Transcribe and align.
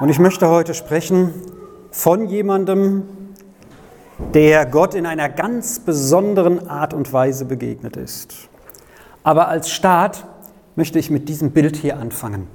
Und 0.00 0.10
ich 0.10 0.20
möchte 0.20 0.48
heute 0.48 0.74
sprechen 0.74 1.34
von 1.90 2.28
jemandem, 2.28 3.02
der 4.32 4.64
Gott 4.64 4.94
in 4.94 5.06
einer 5.06 5.28
ganz 5.28 5.80
besonderen 5.80 6.68
Art 6.68 6.94
und 6.94 7.12
Weise 7.12 7.44
begegnet 7.44 7.96
ist. 7.96 8.48
Aber 9.24 9.48
als 9.48 9.70
Start 9.70 10.24
möchte 10.76 11.00
ich 11.00 11.10
mit 11.10 11.28
diesem 11.28 11.50
Bild 11.50 11.74
hier 11.74 11.98
anfangen. 11.98 12.46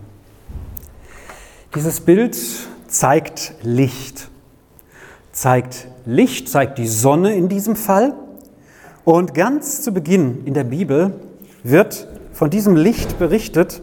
Dieses 1.76 2.00
Bild 2.00 2.38
zeigt 2.88 3.55
Licht. 3.62 4.30
Zeigt 5.34 5.88
Licht, 6.05 6.48
zeigt 6.48 6.78
die 6.78 6.88
Sonne 6.88 7.36
in 7.36 7.50
diesem 7.50 7.75
Fall. 7.75 8.14
Und 9.04 9.34
ganz 9.34 9.82
zu 9.82 9.94
Beginn 9.94 10.46
in 10.46 10.54
der 10.54 10.64
Bibel 10.64 11.20
wird 11.64 12.07
von 12.32 12.50
diesem 12.50 12.78
Licht 12.78 13.20
berichtet, 13.20 13.82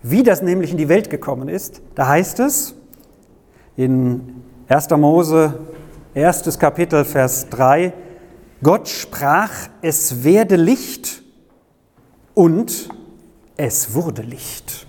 wie 0.00 0.22
das 0.22 0.42
nämlich 0.42 0.70
in 0.70 0.76
die 0.76 0.88
Welt 0.88 1.10
gekommen 1.10 1.48
ist. 1.48 1.82
Da 1.96 2.06
heißt 2.06 2.38
es, 2.38 2.76
in 3.76 4.42
1. 4.68 4.90
Mose, 4.90 5.58
erstes 6.14 6.58
Kapitel, 6.58 7.04
Vers 7.04 7.48
3, 7.50 7.92
Gott 8.62 8.88
sprach, 8.88 9.50
es 9.80 10.22
werde 10.22 10.56
Licht 10.56 11.22
und 12.34 12.88
es 13.56 13.94
wurde 13.94 14.22
Licht. 14.22 14.86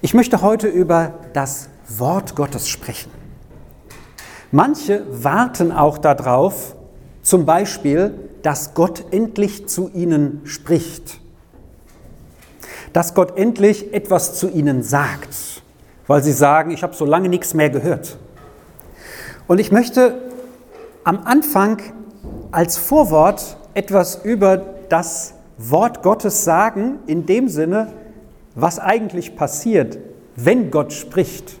Ich 0.00 0.14
möchte 0.14 0.42
heute 0.42 0.68
über 0.68 1.14
das 1.32 1.68
Wort 1.88 2.36
Gottes 2.36 2.68
sprechen. 2.68 3.10
Manche 4.50 5.04
warten 5.10 5.72
auch 5.72 5.98
darauf, 5.98 6.74
zum 7.22 7.44
Beispiel, 7.44 8.14
dass 8.42 8.72
Gott 8.74 9.04
endlich 9.10 9.68
zu 9.68 9.90
ihnen 9.92 10.40
spricht, 10.44 11.20
dass 12.92 13.14
Gott 13.14 13.36
endlich 13.36 13.92
etwas 13.92 14.38
zu 14.38 14.48
ihnen 14.48 14.82
sagt 14.82 15.58
weil 16.08 16.22
sie 16.24 16.32
sagen, 16.32 16.72
ich 16.72 16.82
habe 16.82 16.94
so 16.94 17.04
lange 17.04 17.28
nichts 17.28 17.54
mehr 17.54 17.70
gehört. 17.70 18.18
Und 19.46 19.60
ich 19.60 19.70
möchte 19.70 20.20
am 21.04 21.20
Anfang 21.24 21.80
als 22.50 22.76
Vorwort 22.76 23.56
etwas 23.74 24.24
über 24.24 24.56
das 24.88 25.34
Wort 25.58 26.02
Gottes 26.02 26.44
sagen, 26.44 26.98
in 27.06 27.26
dem 27.26 27.48
Sinne, 27.48 27.92
was 28.54 28.78
eigentlich 28.78 29.36
passiert, 29.36 29.98
wenn 30.34 30.70
Gott 30.70 30.92
spricht. 30.92 31.58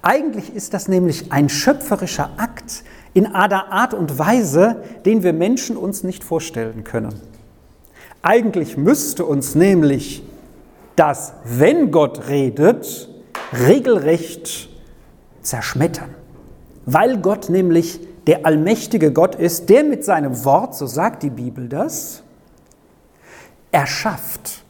Eigentlich 0.00 0.54
ist 0.54 0.72
das 0.72 0.88
nämlich 0.88 1.32
ein 1.32 1.48
schöpferischer 1.48 2.30
Akt 2.36 2.84
in 3.14 3.26
einer 3.26 3.72
Art 3.72 3.94
und 3.94 4.18
Weise, 4.18 4.82
den 5.04 5.22
wir 5.22 5.32
Menschen 5.32 5.76
uns 5.76 6.04
nicht 6.04 6.22
vorstellen 6.22 6.84
können. 6.84 7.14
Eigentlich 8.22 8.76
müsste 8.76 9.24
uns 9.24 9.54
nämlich 9.54 10.22
das, 10.94 11.32
wenn 11.44 11.90
Gott 11.90 12.28
redet, 12.28 13.08
regelrecht 13.52 14.68
zerschmettern, 15.42 16.14
weil 16.84 17.18
Gott 17.18 17.48
nämlich 17.48 18.00
der 18.26 18.44
allmächtige 18.44 19.12
Gott 19.12 19.34
ist, 19.36 19.68
der 19.70 19.84
mit 19.84 20.04
seinem 20.04 20.44
Wort, 20.44 20.74
so 20.74 20.86
sagt 20.86 21.22
die 21.22 21.30
Bibel 21.30 21.68
das, 21.68 22.22
erschafft. 23.70 24.64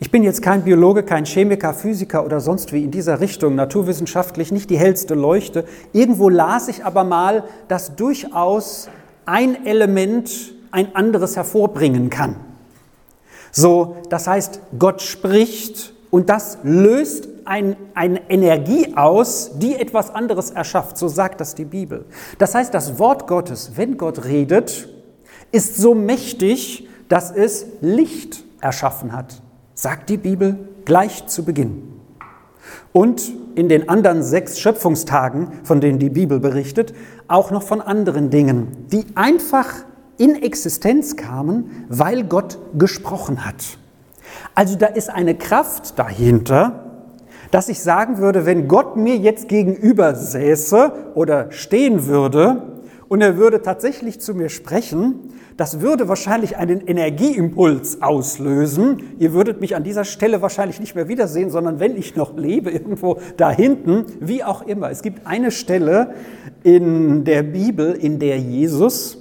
Ich 0.00 0.10
bin 0.10 0.24
jetzt 0.24 0.42
kein 0.42 0.62
Biologe, 0.64 1.04
kein 1.04 1.24
Chemiker, 1.24 1.72
Physiker 1.72 2.24
oder 2.24 2.40
sonst 2.40 2.72
wie 2.72 2.82
in 2.82 2.90
dieser 2.90 3.20
Richtung, 3.20 3.54
naturwissenschaftlich 3.54 4.50
nicht 4.50 4.68
die 4.68 4.76
hellste 4.76 5.14
Leuchte. 5.14 5.64
Irgendwo 5.92 6.28
las 6.28 6.68
ich 6.68 6.84
aber 6.84 7.04
mal, 7.04 7.44
dass 7.68 7.94
durchaus 7.94 8.88
ein 9.24 9.64
Element 9.64 10.54
ein 10.72 10.94
anderes 10.96 11.36
hervorbringen 11.36 12.10
kann. 12.10 12.36
So, 13.52 13.96
das 14.08 14.26
heißt, 14.26 14.60
Gott 14.78 15.02
spricht 15.02 15.94
und 16.12 16.28
das 16.28 16.58
löst 16.62 17.26
ein, 17.46 17.74
eine 17.94 18.30
Energie 18.30 18.94
aus, 18.96 19.52
die 19.54 19.76
etwas 19.76 20.14
anderes 20.14 20.50
erschafft. 20.50 20.98
So 20.98 21.08
sagt 21.08 21.40
das 21.40 21.54
die 21.54 21.64
Bibel. 21.64 22.04
Das 22.36 22.54
heißt, 22.54 22.74
das 22.74 22.98
Wort 22.98 23.26
Gottes, 23.26 23.72
wenn 23.76 23.96
Gott 23.96 24.26
redet, 24.26 24.90
ist 25.52 25.78
so 25.78 25.94
mächtig, 25.94 26.86
dass 27.08 27.30
es 27.30 27.64
Licht 27.80 28.44
erschaffen 28.60 29.12
hat, 29.12 29.40
sagt 29.72 30.10
die 30.10 30.18
Bibel 30.18 30.58
gleich 30.84 31.28
zu 31.28 31.46
Beginn. 31.46 31.94
Und 32.92 33.32
in 33.54 33.70
den 33.70 33.88
anderen 33.88 34.22
sechs 34.22 34.60
Schöpfungstagen, 34.60 35.48
von 35.64 35.80
denen 35.80 35.98
die 35.98 36.10
Bibel 36.10 36.40
berichtet, 36.40 36.92
auch 37.26 37.50
noch 37.50 37.62
von 37.62 37.80
anderen 37.80 38.28
Dingen, 38.28 38.86
die 38.92 39.06
einfach 39.14 39.76
in 40.18 40.42
Existenz 40.42 41.16
kamen, 41.16 41.86
weil 41.88 42.24
Gott 42.24 42.58
gesprochen 42.76 43.46
hat. 43.46 43.78
Also 44.54 44.76
da 44.76 44.86
ist 44.86 45.08
eine 45.08 45.34
Kraft 45.34 45.98
dahinter, 45.98 46.84
dass 47.50 47.68
ich 47.68 47.80
sagen 47.80 48.18
würde, 48.18 48.46
wenn 48.46 48.68
Gott 48.68 48.96
mir 48.96 49.16
jetzt 49.16 49.48
gegenüber 49.48 50.14
säße 50.14 50.92
oder 51.14 51.52
stehen 51.52 52.06
würde 52.06 52.62
und 53.08 53.20
er 53.20 53.36
würde 53.36 53.62
tatsächlich 53.62 54.20
zu 54.20 54.34
mir 54.34 54.48
sprechen, 54.48 55.32
das 55.56 55.80
würde 55.80 56.08
wahrscheinlich 56.08 56.56
einen 56.56 56.80
Energieimpuls 56.86 58.00
auslösen. 58.00 59.02
Ihr 59.18 59.34
würdet 59.34 59.60
mich 59.60 59.76
an 59.76 59.84
dieser 59.84 60.04
Stelle 60.04 60.40
wahrscheinlich 60.40 60.80
nicht 60.80 60.94
mehr 60.94 61.08
wiedersehen, 61.08 61.50
sondern 61.50 61.78
wenn 61.78 61.96
ich 61.96 62.16
noch 62.16 62.36
lebe, 62.36 62.70
irgendwo 62.72 63.18
da 63.36 63.50
hinten, 63.50 64.06
wie 64.20 64.44
auch 64.44 64.62
immer. 64.62 64.90
Es 64.90 65.02
gibt 65.02 65.26
eine 65.26 65.50
Stelle 65.50 66.14
in 66.62 67.24
der 67.24 67.42
Bibel, 67.42 67.92
in 67.92 68.18
der 68.18 68.38
Jesus, 68.38 69.18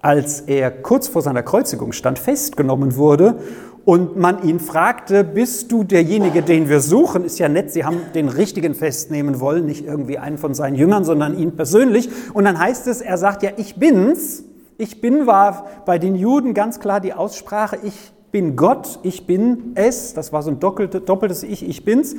als 0.00 0.40
er 0.42 0.70
kurz 0.70 1.08
vor 1.08 1.22
seiner 1.22 1.42
Kreuzigung 1.42 1.92
stand, 1.92 2.18
festgenommen 2.18 2.96
wurde 2.96 3.36
und 3.84 4.16
man 4.16 4.44
ihn 4.44 4.60
fragte, 4.60 5.24
bist 5.24 5.72
du 5.72 5.82
derjenige, 5.82 6.42
den 6.42 6.68
wir 6.68 6.80
suchen? 6.80 7.24
Ist 7.24 7.38
ja 7.38 7.48
nett, 7.48 7.72
Sie 7.72 7.84
haben 7.84 7.98
den 8.14 8.28
richtigen 8.28 8.74
festnehmen 8.74 9.40
wollen, 9.40 9.66
nicht 9.66 9.84
irgendwie 9.84 10.18
einen 10.18 10.38
von 10.38 10.54
seinen 10.54 10.76
Jüngern, 10.76 11.04
sondern 11.04 11.36
ihn 11.36 11.56
persönlich. 11.56 12.08
Und 12.32 12.44
dann 12.44 12.58
heißt 12.58 12.86
es, 12.86 13.00
er 13.00 13.18
sagt 13.18 13.42
ja, 13.42 13.50
ich 13.56 13.76
bin's. 13.76 14.44
Ich 14.78 15.00
bin 15.00 15.26
war 15.26 15.66
bei 15.84 15.98
den 15.98 16.14
Juden 16.14 16.54
ganz 16.54 16.80
klar 16.80 17.00
die 17.00 17.12
Aussprache, 17.12 17.78
ich 17.82 18.12
bin 18.30 18.56
Gott, 18.56 18.98
ich 19.02 19.26
bin 19.26 19.72
es. 19.74 20.14
Das 20.14 20.32
war 20.32 20.42
so 20.42 20.50
ein 20.50 20.58
doppeltes 20.58 21.42
Ich, 21.42 21.68
ich 21.68 21.84
bin's. 21.84 22.16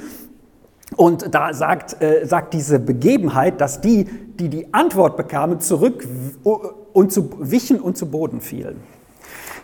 Und 0.95 1.33
da 1.33 1.53
sagt, 1.53 2.01
äh, 2.01 2.25
sagt 2.25 2.53
diese 2.53 2.79
Begebenheit, 2.79 3.59
dass 3.59 3.81
die, 3.81 4.05
die 4.05 4.49
die 4.49 4.73
Antwort 4.73 5.17
bekamen, 5.17 5.59
zurück 5.59 6.07
und 6.43 7.11
zu 7.11 7.31
wichen 7.39 7.79
und 7.79 7.97
zu 7.97 8.05
Boden 8.05 8.41
fielen. 8.41 8.77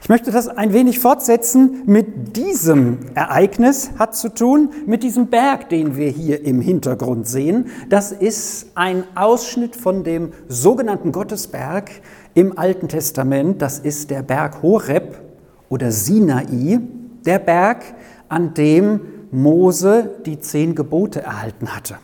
Ich 0.01 0.07
möchte 0.07 0.31
das 0.31 0.47
ein 0.47 0.73
wenig 0.73 0.99
fortsetzen 0.99 1.83
mit 1.85 2.37
diesem 2.37 2.99
Ereignis, 3.15 3.91
hat 3.99 4.15
zu 4.15 4.29
tun 4.29 4.69
mit 4.85 5.03
diesem 5.03 5.27
Berg, 5.27 5.69
den 5.69 5.97
wir 5.97 6.09
hier 6.09 6.43
im 6.43 6.61
Hintergrund 6.61 7.27
sehen. 7.27 7.67
Das 7.89 8.11
ist 8.11 8.67
ein 8.75 9.03
Ausschnitt 9.15 9.75
von 9.75 10.03
dem 10.03 10.31
sogenannten 10.47 11.11
Gottesberg 11.11 11.91
im 12.33 12.57
Alten 12.57 12.87
Testament. 12.87 13.61
Das 13.61 13.79
ist 13.79 14.09
der 14.09 14.23
Berg 14.23 14.63
Horeb 14.63 15.19
oder 15.67 15.91
Sinai, 15.91 16.79
der 17.25 17.39
Berg, 17.39 17.83
an 18.29 18.53
dem 18.53 19.01
Mose 19.31 20.09
die 20.25 20.39
zehn 20.39 20.75
Gebote 20.75 21.21
erhalten 21.21 21.75
hatte. 21.75 21.97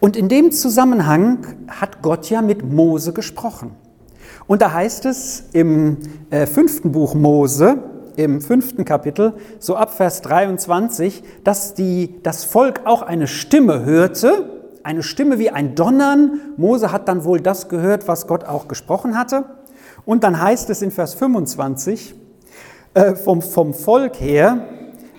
Und 0.00 0.16
in 0.16 0.28
dem 0.28 0.52
Zusammenhang 0.52 1.46
hat 1.68 2.02
Gott 2.02 2.30
ja 2.30 2.40
mit 2.40 2.64
Mose 2.64 3.12
gesprochen. 3.12 3.72
Und 4.50 4.62
da 4.62 4.72
heißt 4.72 5.06
es 5.06 5.44
im 5.52 5.98
äh, 6.30 6.44
fünften 6.44 6.90
Buch 6.90 7.14
Mose, 7.14 7.78
im 8.16 8.40
fünften 8.40 8.84
Kapitel, 8.84 9.34
so 9.60 9.76
ab 9.76 9.94
Vers 9.94 10.22
23, 10.22 11.22
dass 11.44 11.74
die, 11.74 12.20
das 12.24 12.42
Volk 12.42 12.80
auch 12.84 13.02
eine 13.02 13.28
Stimme 13.28 13.84
hörte, 13.84 14.50
eine 14.82 15.04
Stimme 15.04 15.38
wie 15.38 15.50
ein 15.50 15.76
Donnern. 15.76 16.40
Mose 16.56 16.90
hat 16.90 17.06
dann 17.06 17.22
wohl 17.22 17.40
das 17.40 17.68
gehört, 17.68 18.08
was 18.08 18.26
Gott 18.26 18.42
auch 18.42 18.66
gesprochen 18.66 19.16
hatte. 19.16 19.44
Und 20.04 20.24
dann 20.24 20.42
heißt 20.42 20.68
es 20.70 20.82
in 20.82 20.90
Vers 20.90 21.14
25 21.14 22.16
äh, 22.94 23.14
vom, 23.14 23.42
vom 23.42 23.72
Volk 23.72 24.20
her, 24.20 24.66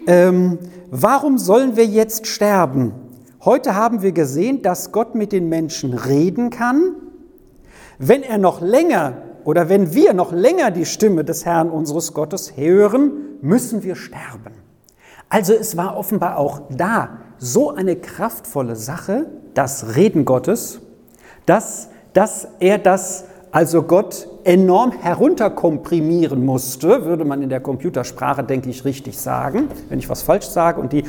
ähm, 0.08 0.60
warum 0.90 1.38
sollen 1.38 1.78
wir 1.78 1.86
jetzt 1.86 2.28
sterben? 2.28 2.92
Heute 3.46 3.76
haben 3.76 4.02
wir 4.02 4.12
gesehen, 4.12 4.62
dass 4.62 4.92
Gott 4.92 5.16
mit 5.16 5.32
den 5.32 5.48
Menschen 5.48 5.94
reden 5.94 6.50
kann 6.50 6.96
wenn 8.02 8.24
er 8.24 8.40
noch 8.40 8.62
länger 8.62 9.14
oder 9.44 9.70
wenn 9.70 9.94
wir 9.94 10.14
noch 10.14 10.32
länger 10.32 10.72
die 10.72 10.86
Stimme 10.86 11.24
des 11.24 11.46
Herrn 11.46 11.70
unseres 11.70 12.14
Gottes 12.14 12.58
hören, 12.58 13.12
müssen 13.42 13.84
wir 13.84 13.96
sterben. 13.96 14.56
Also 15.30 15.54
es 15.54 15.78
war 15.78 15.96
offenbar 15.98 16.38
auch 16.38 16.64
da 16.70 17.20
so 17.38 17.72
eine 17.72 17.96
kraftvolle 17.96 18.76
Sache, 18.76 19.28
das 19.54 19.96
Reden 19.96 20.26
Gottes, 20.26 20.82
dass, 21.46 21.90
dass 22.14 22.48
er 22.60 22.80
das, 22.80 23.26
also 23.52 23.84
Gott, 23.84 24.28
enorm 24.44 24.92
herunterkomprimieren 24.92 26.44
musste, 26.44 27.06
würde 27.06 27.24
man 27.24 27.44
in 27.44 27.50
der 27.50 27.60
Computersprache, 27.60 28.44
denke 28.44 28.70
ich, 28.70 28.84
richtig 28.84 29.20
sagen. 29.20 29.68
Wenn 29.90 30.00
ich 30.00 30.10
was 30.10 30.24
falsch 30.24 30.48
sage 30.48 30.82
und 30.82 30.92
die, 30.92 31.04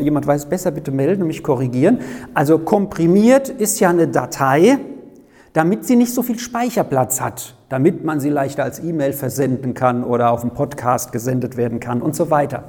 jemand 0.00 0.26
weiß 0.26 0.46
besser, 0.46 0.70
bitte 0.70 0.92
melden 0.92 1.22
und 1.22 1.28
mich 1.28 1.42
korrigieren. 1.42 1.98
Also 2.34 2.58
komprimiert 2.58 3.48
ist 3.48 3.80
ja 3.80 3.90
eine 3.90 4.06
Datei, 4.06 4.78
damit 5.56 5.86
sie 5.86 5.96
nicht 5.96 6.12
so 6.12 6.22
viel 6.22 6.38
Speicherplatz 6.38 7.22
hat, 7.22 7.54
damit 7.70 8.04
man 8.04 8.20
sie 8.20 8.28
leichter 8.28 8.62
als 8.62 8.78
E-Mail 8.78 9.14
versenden 9.14 9.72
kann 9.72 10.04
oder 10.04 10.30
auf 10.30 10.42
dem 10.42 10.50
Podcast 10.50 11.12
gesendet 11.12 11.56
werden 11.56 11.80
kann 11.80 12.02
und 12.02 12.14
so 12.14 12.28
weiter. 12.28 12.64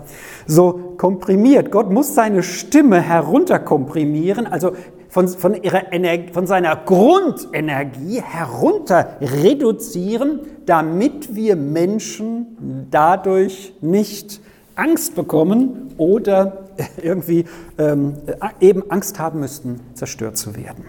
So 0.45 0.93
komprimiert. 0.95 1.69
Gott 1.69 1.91
muss 1.91 2.15
seine 2.15 2.43
Stimme 2.43 3.01
herunterkomprimieren, 3.01 4.47
also 4.47 4.71
von, 5.09 5.27
von, 5.27 5.61
ihrer 5.61 5.91
Energie, 5.91 6.31
von 6.31 6.47
seiner 6.47 6.77
Grundenergie 6.77 8.21
herunter 8.21 9.17
reduzieren, 9.19 10.39
damit 10.65 11.35
wir 11.35 11.57
Menschen 11.57 12.87
dadurch 12.89 13.73
nicht 13.81 14.39
Angst 14.75 15.13
bekommen 15.13 15.93
oder 15.97 16.69
irgendwie 17.03 17.43
ähm, 17.77 18.13
eben 18.61 18.89
Angst 18.89 19.19
haben 19.19 19.41
müssten, 19.41 19.81
zerstört 19.93 20.37
zu 20.37 20.55
werden. 20.55 20.85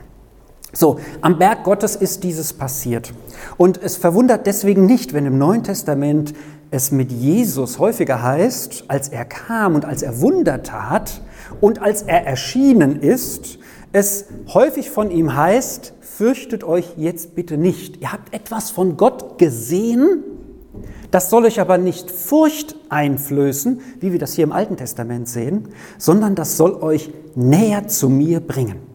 So, 0.73 1.00
am 1.23 1.38
Berg 1.38 1.65
Gottes 1.65 1.97
ist 1.97 2.25
dieses 2.25 2.53
passiert. 2.53 3.15
Und 3.56 3.82
es 3.82 3.97
verwundert 3.97 4.47
deswegen 4.47 4.85
nicht, 4.85 5.15
wenn 5.15 5.25
im 5.25 5.38
Neuen 5.38 5.62
Testament 5.62 6.35
es 6.70 6.93
mit 6.93 7.11
Jesus 7.11 7.79
häufiger 7.79 8.23
heißt, 8.23 8.85
als 8.88 9.09
er 9.09 9.25
kam 9.25 9.75
und 9.75 9.87
als 9.87 10.03
er 10.03 10.20
Wunder 10.20 10.62
tat 10.62 11.23
und 11.62 11.81
als 11.81 12.03
er 12.03 12.26
erschienen 12.26 13.00
ist, 13.00 13.59
es 13.93 14.26
häufig 14.53 14.91
von 14.91 15.11
ihm 15.11 15.35
heißt, 15.35 15.94
fürchtet 16.00 16.65
euch 16.65 16.93
jetzt 16.99 17.35
bitte 17.35 17.56
nicht. 17.56 18.03
Ihr 18.03 18.12
habt 18.12 18.35
etwas 18.35 18.71
von 18.71 18.99
Gott 18.99 19.38
gesehen, 19.38 20.23
das 21.11 21.31
soll 21.31 21.47
euch 21.47 21.59
aber 21.61 21.79
nicht 21.79 22.11
Furcht 22.11 22.76
einflößen, 22.91 23.81
wie 24.00 24.12
wir 24.12 24.19
das 24.19 24.35
hier 24.35 24.44
im 24.44 24.53
Alten 24.53 24.76
Testament 24.76 25.26
sehen, 25.29 25.69
sondern 25.97 26.35
das 26.35 26.59
soll 26.59 26.75
euch 26.75 27.11
näher 27.35 27.88
zu 27.88 28.11
mir 28.11 28.41
bringen. 28.41 28.88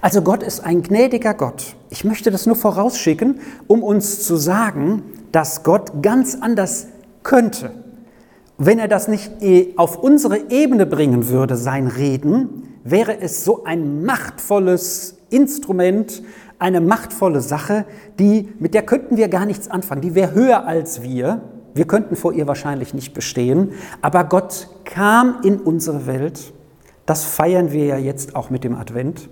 Also 0.00 0.22
Gott 0.22 0.42
ist 0.42 0.60
ein 0.60 0.82
gnädiger 0.82 1.34
Gott. 1.34 1.74
Ich 1.90 2.04
möchte 2.04 2.30
das 2.30 2.46
nur 2.46 2.56
vorausschicken, 2.56 3.40
um 3.66 3.82
uns 3.82 4.24
zu 4.24 4.36
sagen, 4.36 5.02
dass 5.32 5.62
Gott 5.62 6.02
ganz 6.02 6.36
anders 6.40 6.86
könnte. 7.22 7.70
Wenn 8.58 8.78
er 8.78 8.88
das 8.88 9.08
nicht 9.08 9.42
eh 9.42 9.74
auf 9.76 9.98
unsere 9.98 10.50
Ebene 10.50 10.86
bringen 10.86 11.28
würde, 11.28 11.56
sein 11.56 11.86
Reden, 11.86 12.76
wäre 12.84 13.20
es 13.20 13.44
so 13.44 13.64
ein 13.64 14.04
machtvolles 14.04 15.16
Instrument, 15.30 16.22
eine 16.58 16.80
machtvolle 16.80 17.40
Sache, 17.40 17.86
die, 18.18 18.52
mit 18.58 18.74
der 18.74 18.82
könnten 18.82 19.16
wir 19.16 19.28
gar 19.28 19.46
nichts 19.46 19.68
anfangen. 19.68 20.02
Die 20.02 20.14
wäre 20.14 20.34
höher 20.34 20.66
als 20.66 21.02
wir. 21.02 21.40
Wir 21.72 21.86
könnten 21.86 22.16
vor 22.16 22.32
ihr 22.32 22.46
wahrscheinlich 22.46 22.92
nicht 22.92 23.14
bestehen. 23.14 23.72
Aber 24.02 24.24
Gott 24.24 24.68
kam 24.84 25.38
in 25.42 25.58
unsere 25.58 26.06
Welt. 26.06 26.52
Das 27.06 27.24
feiern 27.24 27.72
wir 27.72 27.86
ja 27.86 27.96
jetzt 27.96 28.36
auch 28.36 28.50
mit 28.50 28.64
dem 28.64 28.74
Advent 28.74 29.30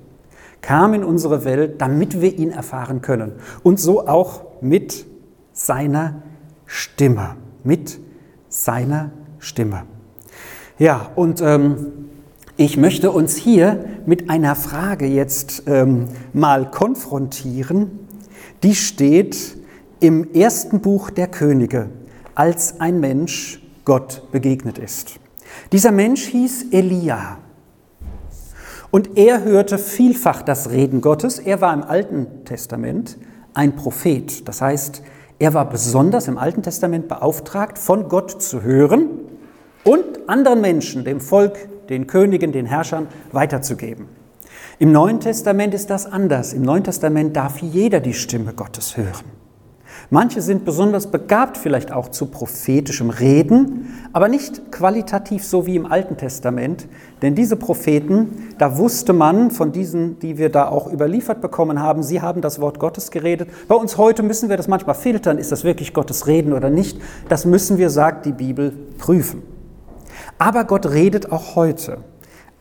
kam 0.60 0.94
in 0.94 1.04
unsere 1.04 1.44
Welt, 1.44 1.80
damit 1.80 2.20
wir 2.20 2.36
ihn 2.36 2.50
erfahren 2.50 3.00
können. 3.00 3.32
Und 3.62 3.80
so 3.80 4.06
auch 4.06 4.42
mit 4.60 5.06
seiner 5.52 6.22
Stimme. 6.66 7.36
Mit 7.64 7.98
seiner 8.48 9.10
Stimme. 9.38 9.84
Ja, 10.78 11.10
und 11.16 11.40
ähm, 11.40 11.92
ich 12.56 12.76
möchte 12.76 13.10
uns 13.10 13.36
hier 13.36 13.84
mit 14.06 14.30
einer 14.30 14.54
Frage 14.54 15.06
jetzt 15.06 15.64
ähm, 15.66 16.06
mal 16.32 16.70
konfrontieren. 16.70 18.00
Die 18.62 18.74
steht 18.74 19.56
im 20.00 20.32
ersten 20.32 20.80
Buch 20.80 21.10
der 21.10 21.28
Könige, 21.28 21.88
als 22.34 22.80
ein 22.80 23.00
Mensch 23.00 23.62
Gott 23.84 24.22
begegnet 24.32 24.78
ist. 24.78 25.18
Dieser 25.72 25.92
Mensch 25.92 26.26
hieß 26.26 26.66
Elia. 26.72 27.38
Und 28.90 29.16
er 29.18 29.44
hörte 29.44 29.76
vielfach 29.78 30.42
das 30.42 30.70
Reden 30.70 31.00
Gottes. 31.00 31.38
Er 31.38 31.60
war 31.60 31.74
im 31.74 31.82
Alten 31.82 32.44
Testament 32.44 33.18
ein 33.52 33.76
Prophet. 33.76 34.48
Das 34.48 34.62
heißt, 34.62 35.02
er 35.38 35.54
war 35.54 35.68
besonders 35.68 36.26
im 36.26 36.38
Alten 36.38 36.62
Testament 36.62 37.06
beauftragt, 37.06 37.78
von 37.78 38.08
Gott 38.08 38.42
zu 38.42 38.62
hören 38.62 39.08
und 39.84 40.28
anderen 40.28 40.60
Menschen, 40.60 41.04
dem 41.04 41.20
Volk, 41.20 41.86
den 41.88 42.06
Königen, 42.06 42.52
den 42.52 42.66
Herrschern 42.66 43.08
weiterzugeben. 43.32 44.08
Im 44.78 44.92
Neuen 44.92 45.20
Testament 45.20 45.74
ist 45.74 45.90
das 45.90 46.06
anders. 46.06 46.52
Im 46.52 46.62
Neuen 46.62 46.84
Testament 46.84 47.36
darf 47.36 47.58
jeder 47.58 48.00
die 48.00 48.14
Stimme 48.14 48.52
Gottes 48.52 48.96
hören. 48.96 49.37
Manche 50.10 50.40
sind 50.40 50.64
besonders 50.64 51.08
begabt 51.08 51.58
vielleicht 51.58 51.92
auch 51.92 52.08
zu 52.08 52.26
prophetischem 52.26 53.10
Reden, 53.10 53.94
aber 54.14 54.28
nicht 54.28 54.72
qualitativ 54.72 55.44
so 55.44 55.66
wie 55.66 55.76
im 55.76 55.84
Alten 55.84 56.16
Testament. 56.16 56.88
Denn 57.20 57.34
diese 57.34 57.56
Propheten, 57.56 58.54
da 58.56 58.78
wusste 58.78 59.12
man 59.12 59.50
von 59.50 59.70
diesen, 59.70 60.18
die 60.18 60.38
wir 60.38 60.48
da 60.48 60.68
auch 60.68 60.90
überliefert 60.90 61.42
bekommen 61.42 61.82
haben, 61.82 62.02
sie 62.02 62.22
haben 62.22 62.40
das 62.40 62.58
Wort 62.58 62.78
Gottes 62.78 63.10
geredet. 63.10 63.50
Bei 63.68 63.74
uns 63.74 63.98
heute 63.98 64.22
müssen 64.22 64.48
wir 64.48 64.56
das 64.56 64.66
manchmal 64.66 64.94
filtern, 64.94 65.36
ist 65.36 65.52
das 65.52 65.62
wirklich 65.62 65.92
Gottes 65.92 66.26
Reden 66.26 66.54
oder 66.54 66.70
nicht. 66.70 66.98
Das 67.28 67.44
müssen 67.44 67.76
wir, 67.76 67.90
sagt 67.90 68.24
die 68.24 68.32
Bibel, 68.32 68.72
prüfen. 68.96 69.42
Aber 70.38 70.64
Gott 70.64 70.86
redet 70.86 71.30
auch 71.30 71.54
heute. 71.54 71.98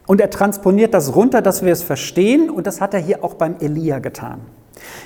Und 0.06 0.20
er 0.20 0.30
transponiert 0.30 0.94
das 0.94 1.16
runter, 1.16 1.42
dass 1.42 1.64
wir 1.64 1.72
es 1.72 1.82
verstehen. 1.82 2.50
Und 2.50 2.68
das 2.68 2.82
hat 2.82 2.94
er 2.94 3.00
hier 3.00 3.24
auch 3.24 3.36
beim 3.36 3.56
Elia 3.62 4.00
getan. 4.00 4.42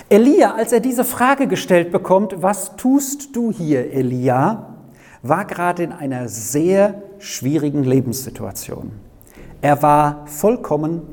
Elia, 0.10 0.56
als 0.56 0.72
er 0.72 0.80
diese 0.80 1.06
Frage 1.06 1.48
gestellt 1.48 1.92
bekommt, 1.92 2.42
was 2.42 2.76
tust 2.76 3.36
du 3.36 3.52
hier, 3.52 3.94
Elia, 3.94 4.76
war 5.24 5.46
gerade 5.46 5.84
in 5.84 5.92
einer 5.92 6.28
sehr 6.28 7.02
schwierigen 7.20 7.84
Lebenssituation. 7.84 8.92
Er 9.62 9.82
war 9.84 10.26
vollkommen 10.26 11.04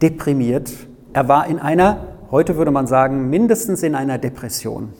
deprimiert. 0.00 0.72
Er 1.12 1.28
war 1.28 1.46
in 1.46 1.58
einer, 1.58 2.06
heute 2.30 2.56
würde 2.56 2.70
man 2.70 2.86
sagen, 2.86 3.28
mindestens 3.28 3.82
in 3.82 3.94
einer 3.94 4.18
Depression. 4.18 4.92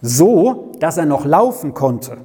So, 0.00 0.72
dass 0.78 0.96
er 0.96 1.06
noch 1.06 1.24
laufen 1.24 1.74
konnte. 1.74 2.18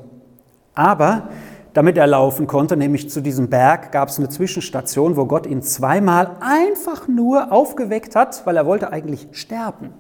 Aber 0.74 1.30
damit 1.74 1.98
er 1.98 2.08
laufen 2.08 2.48
konnte, 2.48 2.76
nämlich 2.76 3.10
zu 3.10 3.22
diesem 3.22 3.50
Berg, 3.50 3.92
gab 3.92 4.10
es 4.10 4.18
eine 4.18 4.30
Zwischenstation, 4.30 5.16
wo 5.16 5.26
Gott 5.26 5.46
ihn 5.46 5.62
zweimal 5.62 6.38
einfach 6.42 7.08
nur 7.08 7.52
aufgeweckt 7.52 8.16
hat, 8.16 8.46
weil 8.46 8.58
er 8.58 8.66
wollte 8.66 8.92
eigentlich 8.92 9.28
sterben. 9.32 9.94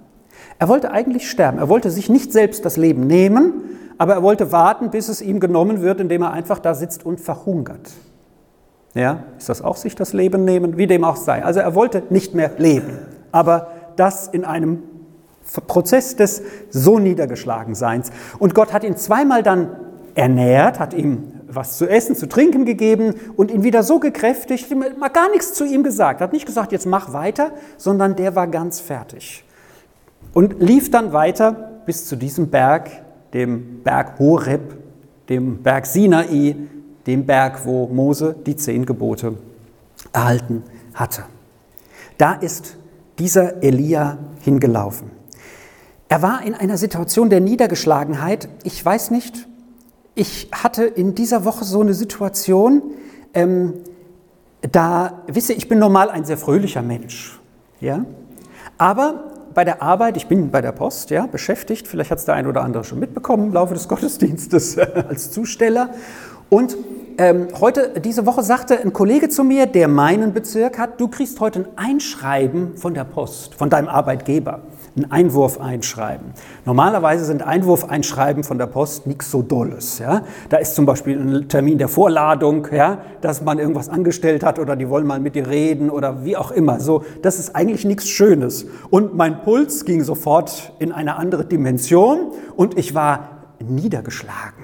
Er 0.60 0.68
wollte 0.68 0.92
eigentlich 0.92 1.30
sterben. 1.30 1.58
Er 1.58 1.70
wollte 1.70 1.90
sich 1.90 2.10
nicht 2.10 2.32
selbst 2.32 2.66
das 2.66 2.78
Leben 2.78 3.08
nehmen, 3.08 3.54
aber 3.98 4.14
er 4.14 4.24
wollte 4.24 4.52
warten, 4.52 4.90
bis 4.90 5.10
es 5.10 5.22
ihm 5.22 5.40
genommen 5.40 5.82
wird, 5.82 6.00
indem 6.00 6.24
er 6.24 6.32
einfach 6.32 6.60
da 6.60 6.74
sitzt 6.74 7.06
und 7.06 7.20
verhungert. 7.20 7.92
Ja, 8.94 9.24
ist 9.38 9.48
das 9.48 9.62
auch 9.62 9.78
sich 9.78 9.96
das 9.96 10.14
Leben 10.14 10.44
nehmen? 10.44 10.78
Wie 10.78 10.88
dem 10.88 11.04
auch 11.04 11.16
sei. 11.16 11.44
Also 11.44 11.60
er 11.60 11.76
wollte 11.76 12.04
nicht 12.10 12.34
mehr 12.34 12.52
leben, 12.58 13.00
aber 13.32 13.72
das 13.96 14.28
in 14.28 14.44
einem 14.44 14.84
Prozess 15.68 16.16
des 16.16 16.42
so 16.70 17.00
niedergeschlagen 17.00 17.76
Seins. 17.76 18.12
Und 18.40 18.54
Gott 18.54 18.74
hat 18.74 18.84
ihn 18.84 18.98
zweimal 18.98 19.44
dann 19.44 19.70
ernährt, 20.16 20.80
hat 20.80 20.94
ihm 20.94 21.34
was 21.48 21.78
zu 21.78 21.88
essen, 21.88 22.16
zu 22.16 22.28
trinken 22.28 22.66
gegeben 22.66 23.16
und 23.36 23.52
ihn 23.52 23.64
wieder 23.64 23.84
so 23.84 24.00
gekräftigt, 24.00 24.74
mal 24.98 25.10
gar 25.10 25.30
nichts 25.30 25.54
zu 25.54 25.66
ihm 25.66 25.84
gesagt, 25.84 26.22
hat 26.22 26.34
nicht 26.34 26.46
gesagt, 26.46 26.72
jetzt 26.72 26.86
mach 26.86 27.14
weiter, 27.14 27.52
sondern 27.78 28.16
der 28.16 28.36
war 28.36 28.48
ganz 28.48 28.80
fertig 28.80 29.44
und 30.34 30.62
lief 30.62 30.92
dann 30.92 31.14
weiter 31.14 31.82
bis 31.86 32.06
zu 32.06 32.16
diesem 32.16 32.50
Berg, 32.50 32.90
dem 33.34 33.82
Berg 33.84 34.20
Horeb, 34.20 34.78
dem 35.30 35.64
Berg 35.64 35.86
Sinai, 35.86 36.56
dem 37.08 37.26
Berg, 37.26 37.66
wo 37.66 37.88
Mose 37.88 38.36
die 38.46 38.56
zehn 38.56 38.86
Gebote 38.86 39.38
erhalten 40.14 40.64
hatte. 40.94 41.24
Da 42.18 42.34
ist 42.34 42.78
dieser 43.18 43.64
Elia 43.64 44.18
hingelaufen. 44.42 45.12
Er 46.10 46.22
war 46.22 46.44
in 46.46 46.54
einer 46.54 46.78
Situation 46.78 47.30
der 47.30 47.40
Niedergeschlagenheit. 47.40 48.50
Ich 48.64 48.84
weiß 48.84 49.12
nicht, 49.12 49.48
ich 50.14 50.50
hatte 50.52 50.84
in 50.84 51.16
dieser 51.16 51.46
Woche 51.46 51.64
so 51.64 51.82
eine 51.82 51.94
Situation, 51.94 52.82
ähm, 53.34 53.76
da, 54.62 55.24
wisse 55.28 55.54
ich 55.54 55.70
bin 55.70 55.80
normal 55.80 56.10
ein 56.10 56.26
sehr 56.26 56.38
fröhlicher 56.38 56.82
Mensch, 56.82 57.40
ja, 57.80 58.06
aber 58.78 59.31
bei 59.54 59.64
der 59.64 59.82
Arbeit, 59.82 60.18
ich 60.18 60.28
bin 60.28 60.52
bei 60.52 60.62
der 60.62 60.72
Post, 60.72 61.10
ja, 61.10 61.28
beschäftigt, 61.28 61.88
vielleicht 61.88 62.12
hat 62.12 62.20
es 62.20 62.26
der 62.26 62.36
ein 62.36 62.48
oder 62.48 62.62
andere 62.64 62.84
schon 62.84 63.00
mitbekommen 63.00 63.48
im 63.48 63.54
Laufe 63.54 63.74
des 63.74 63.88
Gottesdienstes 63.90 64.78
als 64.78 65.32
Zusteller. 65.32 65.90
Und 66.50 66.76
ähm, 67.18 67.48
heute, 67.60 68.00
diese 68.00 68.26
Woche 68.26 68.44
sagte 68.44 68.80
ein 68.80 68.94
Kollege 68.94 69.30
zu 69.30 69.44
mir, 69.44 69.66
der 69.66 69.88
meinen 69.88 70.34
Bezirk 70.34 70.78
hat, 70.80 71.00
du 71.00 71.08
kriegst 71.08 71.40
heute 71.40 71.60
ein 71.60 71.94
Einschreiben 71.94 72.78
von 72.78 72.94
der 72.94 73.04
Post, 73.04 73.56
von 73.56 73.70
deinem 73.70 73.88
Arbeitgeber 73.88 74.62
einen 74.96 75.12
Einwurf 75.12 75.60
einschreiben. 75.60 76.34
Normalerweise 76.66 77.26
sind 77.26 77.42
Einwurfeinschreiben 77.42 78.44
von 78.44 78.58
der 78.58 78.68
Post 78.68 79.08
nichts 79.08 79.32
so 79.32 79.42
Dolles. 79.42 80.00
Ja? 80.00 80.24
Da 80.50 80.58
ist 80.58 80.76
zum 80.76 80.86
Beispiel 80.86 81.18
ein 81.18 81.48
Termin 81.48 81.78
der 81.78 81.88
Vorladung, 81.88 82.68
ja? 82.72 83.00
dass 83.22 83.42
man 83.42 83.60
irgendwas 83.60 83.90
angestellt 83.90 84.44
hat 84.44 84.60
oder 84.60 84.76
die 84.76 84.90
wollen 84.90 85.08
mal 85.08 85.20
mit 85.20 85.36
dir 85.36 85.48
reden 85.48 85.90
oder 85.90 86.26
wie 86.26 86.36
auch 86.36 86.52
immer. 86.52 86.80
So, 86.80 87.04
das 87.22 87.40
ist 87.40 87.56
eigentlich 87.56 87.86
nichts 87.86 88.10
Schönes. 88.10 88.66
Und 88.90 89.16
mein 89.16 89.42
Puls 89.44 89.86
ging 89.86 90.04
sofort 90.04 90.74
in 90.80 90.92
eine 90.92 91.16
andere 91.16 91.46
Dimension 91.46 92.32
und 92.56 92.78
ich 92.78 92.94
war 92.94 93.30
niedergeschlagen. 93.60 94.61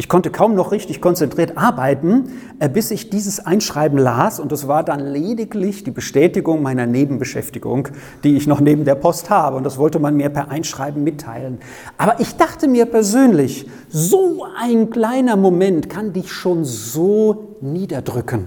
Ich 0.00 0.08
konnte 0.08 0.30
kaum 0.30 0.54
noch 0.54 0.72
richtig 0.72 1.02
konzentriert 1.02 1.58
arbeiten, 1.58 2.30
äh, 2.58 2.70
bis 2.70 2.90
ich 2.90 3.10
dieses 3.10 3.44
Einschreiben 3.44 3.98
las 3.98 4.40
und 4.40 4.50
es 4.50 4.66
war 4.66 4.82
dann 4.82 5.00
lediglich 5.00 5.84
die 5.84 5.90
Bestätigung 5.90 6.62
meiner 6.62 6.86
Nebenbeschäftigung, 6.86 7.88
die 8.24 8.34
ich 8.34 8.46
noch 8.46 8.60
neben 8.60 8.86
der 8.86 8.94
Post 8.94 9.28
habe 9.28 9.58
und 9.58 9.64
das 9.64 9.76
wollte 9.76 9.98
man 9.98 10.16
mir 10.16 10.30
per 10.30 10.50
Einschreiben 10.50 11.04
mitteilen. 11.04 11.58
Aber 11.98 12.18
ich 12.18 12.34
dachte 12.36 12.66
mir 12.66 12.86
persönlich, 12.86 13.68
so 13.90 14.46
ein 14.58 14.88
kleiner 14.88 15.36
Moment 15.36 15.90
kann 15.90 16.14
dich 16.14 16.32
schon 16.32 16.64
so 16.64 17.58
niederdrücken, 17.60 18.46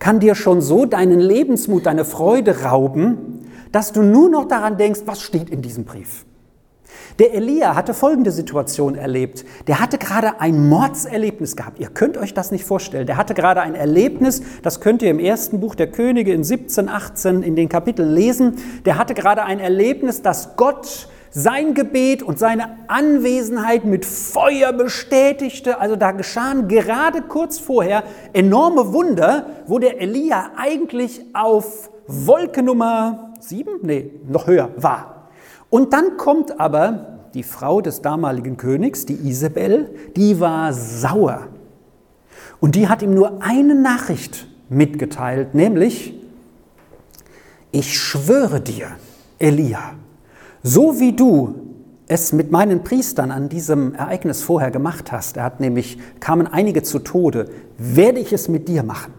kann 0.00 0.20
dir 0.20 0.34
schon 0.34 0.60
so 0.60 0.84
deinen 0.84 1.18
Lebensmut, 1.18 1.86
deine 1.86 2.04
Freude 2.04 2.60
rauben, 2.62 3.46
dass 3.72 3.92
du 3.92 4.02
nur 4.02 4.28
noch 4.28 4.48
daran 4.48 4.76
denkst, 4.76 5.00
was 5.06 5.22
steht 5.22 5.48
in 5.48 5.62
diesem 5.62 5.86
Brief. 5.86 6.26
Der 7.20 7.32
Elia 7.32 7.76
hatte 7.76 7.94
folgende 7.94 8.32
Situation 8.32 8.96
erlebt. 8.96 9.44
Der 9.68 9.78
hatte 9.78 9.98
gerade 9.98 10.40
ein 10.40 10.68
Mordserlebnis 10.68 11.54
gehabt. 11.54 11.78
Ihr 11.78 11.88
könnt 11.88 12.16
euch 12.16 12.34
das 12.34 12.50
nicht 12.50 12.64
vorstellen. 12.64 13.06
Der 13.06 13.16
hatte 13.16 13.34
gerade 13.34 13.60
ein 13.60 13.76
Erlebnis, 13.76 14.42
das 14.62 14.80
könnt 14.80 15.00
ihr 15.00 15.10
im 15.10 15.20
ersten 15.20 15.60
Buch 15.60 15.76
der 15.76 15.86
Könige 15.92 16.32
in 16.32 16.42
17, 16.42 16.88
18 16.88 17.44
in 17.44 17.54
den 17.54 17.68
Kapiteln 17.68 18.12
lesen. 18.12 18.56
Der 18.84 18.98
hatte 18.98 19.14
gerade 19.14 19.44
ein 19.44 19.60
Erlebnis, 19.60 20.22
dass 20.22 20.56
Gott 20.56 21.08
sein 21.30 21.74
Gebet 21.74 22.24
und 22.24 22.40
seine 22.40 22.78
Anwesenheit 22.88 23.84
mit 23.84 24.04
Feuer 24.04 24.72
bestätigte. 24.72 25.78
Also 25.80 25.94
da 25.94 26.10
geschahen 26.10 26.66
gerade 26.66 27.22
kurz 27.22 27.60
vorher 27.60 28.02
enorme 28.32 28.92
Wunder, 28.92 29.46
wo 29.66 29.78
der 29.78 30.00
Elia 30.00 30.50
eigentlich 30.56 31.22
auf 31.32 31.90
Wolke 32.08 32.64
Nummer 32.64 33.34
sieben, 33.38 33.78
nee, 33.82 34.10
noch 34.26 34.48
höher 34.48 34.70
war. 34.76 35.13
Und 35.74 35.92
dann 35.92 36.18
kommt 36.18 36.60
aber 36.60 37.18
die 37.34 37.42
Frau 37.42 37.80
des 37.80 38.00
damaligen 38.00 38.56
Königs, 38.56 39.06
die 39.06 39.28
Isabel, 39.28 39.92
die 40.14 40.38
war 40.38 40.72
sauer. 40.72 41.48
Und 42.60 42.76
die 42.76 42.88
hat 42.88 43.02
ihm 43.02 43.12
nur 43.12 43.42
eine 43.42 43.74
Nachricht 43.74 44.46
mitgeteilt, 44.68 45.52
nämlich, 45.56 46.14
ich 47.72 47.98
schwöre 47.98 48.60
dir, 48.60 48.86
Elia, 49.40 49.94
so 50.62 51.00
wie 51.00 51.12
du 51.12 51.56
es 52.06 52.32
mit 52.32 52.52
meinen 52.52 52.84
Priestern 52.84 53.32
an 53.32 53.48
diesem 53.48 53.96
Ereignis 53.96 54.42
vorher 54.44 54.70
gemacht 54.70 55.10
hast, 55.10 55.38
er 55.38 55.42
hat 55.42 55.58
nämlich, 55.58 55.98
kamen 56.20 56.46
einige 56.46 56.84
zu 56.84 57.00
Tode, 57.00 57.50
werde 57.78 58.20
ich 58.20 58.32
es 58.32 58.46
mit 58.46 58.68
dir 58.68 58.84
machen. 58.84 59.12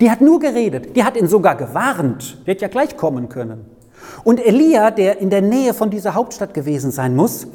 Die 0.00 0.10
hat 0.10 0.22
nur 0.22 0.40
geredet, 0.40 0.96
die 0.96 1.04
hat 1.04 1.18
ihn 1.18 1.28
sogar 1.28 1.54
gewarnt, 1.54 2.38
die 2.46 2.52
hätte 2.52 2.62
ja 2.62 2.68
gleich 2.68 2.96
kommen 2.96 3.28
können. 3.28 3.77
Und 4.24 4.44
Elia, 4.44 4.90
der 4.90 5.20
in 5.20 5.30
der 5.30 5.42
Nähe 5.42 5.74
von 5.74 5.90
dieser 5.90 6.14
Hauptstadt 6.14 6.54
gewesen 6.54 6.90
sein 6.90 7.16
muss, 7.16 7.46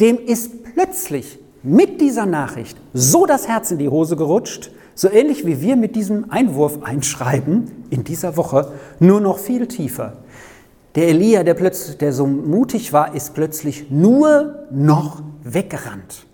dem 0.00 0.18
ist 0.18 0.74
plötzlich 0.74 1.38
mit 1.62 2.00
dieser 2.00 2.26
Nachricht 2.26 2.76
so 2.92 3.26
das 3.26 3.48
Herz 3.48 3.70
in 3.70 3.78
die 3.78 3.88
Hose 3.88 4.16
gerutscht, 4.16 4.70
so 4.94 5.10
ähnlich 5.10 5.46
wie 5.46 5.60
wir 5.60 5.76
mit 5.76 5.96
diesem 5.96 6.30
Einwurf 6.30 6.82
einschreiben 6.82 7.70
in 7.90 8.04
dieser 8.04 8.36
Woche, 8.36 8.72
nur 9.00 9.20
noch 9.20 9.38
viel 9.38 9.66
tiefer. 9.66 10.18
Der 10.94 11.08
Elia, 11.08 11.42
der, 11.42 11.54
plötzlich, 11.54 11.96
der 11.96 12.12
so 12.12 12.26
mutig 12.26 12.92
war, 12.92 13.14
ist 13.14 13.32
plötzlich 13.32 13.90
nur 13.90 14.66
noch 14.70 15.22
weggerannt. 15.42 16.26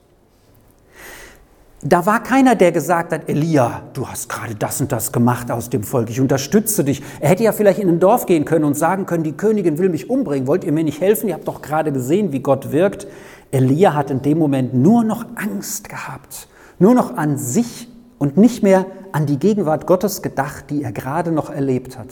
Da 1.83 2.07
war 2.07 2.25
keiner, 2.25 2.57
der 2.57 2.73
gesagt 2.73 3.13
hat, 3.13 3.29
Elia, 3.29 3.83
du 3.93 4.09
hast 4.09 4.29
gerade 4.29 4.57
das 4.57 4.81
und 4.81 4.91
das 4.91 5.13
gemacht 5.13 5.49
aus 5.53 5.71
dem 5.71 5.85
Volk, 5.85 6.11
ich 6.11 6.21
unterstütze 6.21 6.83
dich. 6.83 7.03
Er 7.21 7.29
hätte 7.29 7.45
ja 7.45 7.53
vielleicht 7.53 7.79
in 7.79 7.89
ein 7.89 8.01
Dorf 8.01 8.27
gehen 8.27 8.45
können 8.45 8.65
und 8.65 8.75
sagen 8.75 9.07
können, 9.07 9.23
die 9.23 9.37
Königin 9.37 9.79
will 9.79 9.89
mich 9.89 10.11
umbringen, 10.11 10.49
wollt 10.49 10.65
ihr 10.65 10.73
mir 10.73 10.83
nicht 10.83 11.01
helfen? 11.01 11.29
Ihr 11.29 11.35
habt 11.35 11.47
doch 11.47 11.63
gerade 11.63 11.93
gesehen, 11.93 12.33
wie 12.33 12.41
Gott 12.41 12.73
wirkt. 12.73 13.07
Elia 13.53 13.95
hat 13.95 14.11
in 14.11 14.23
dem 14.23 14.39
Moment 14.39 14.75
nur 14.75 15.05
noch 15.05 15.25
Angst 15.37 15.89
gehabt, 15.89 16.49
nur 16.81 16.95
noch 16.95 17.17
an 17.17 17.39
sich 17.39 17.89
und 18.19 18.37
nicht 18.37 18.65
mehr 18.65 18.87
an 19.13 19.27
die 19.27 19.39
Gegenwart 19.39 19.87
Gottes 19.87 20.21
gedacht, 20.21 20.71
die 20.71 20.83
er 20.83 20.91
gerade 20.91 21.31
noch 21.31 21.49
erlebt 21.49 21.97
hat. 21.97 22.09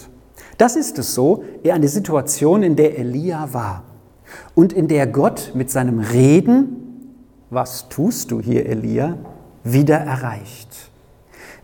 Das 0.58 0.76
ist 0.76 0.96
es 1.00 1.12
so, 1.12 1.42
eher 1.64 1.74
eine 1.74 1.88
Situation, 1.88 2.62
in 2.62 2.76
der 2.76 2.98
Elia 3.00 3.52
war 3.52 3.82
und 4.54 4.72
in 4.72 4.86
der 4.86 5.08
Gott 5.08 5.50
mit 5.54 5.72
seinem 5.72 5.98
Reden, 5.98 7.16
was 7.50 7.88
tust 7.88 8.30
du 8.30 8.40
hier, 8.40 8.66
Elia, 8.66 9.18
wieder 9.72 9.96
erreicht. 9.96 10.90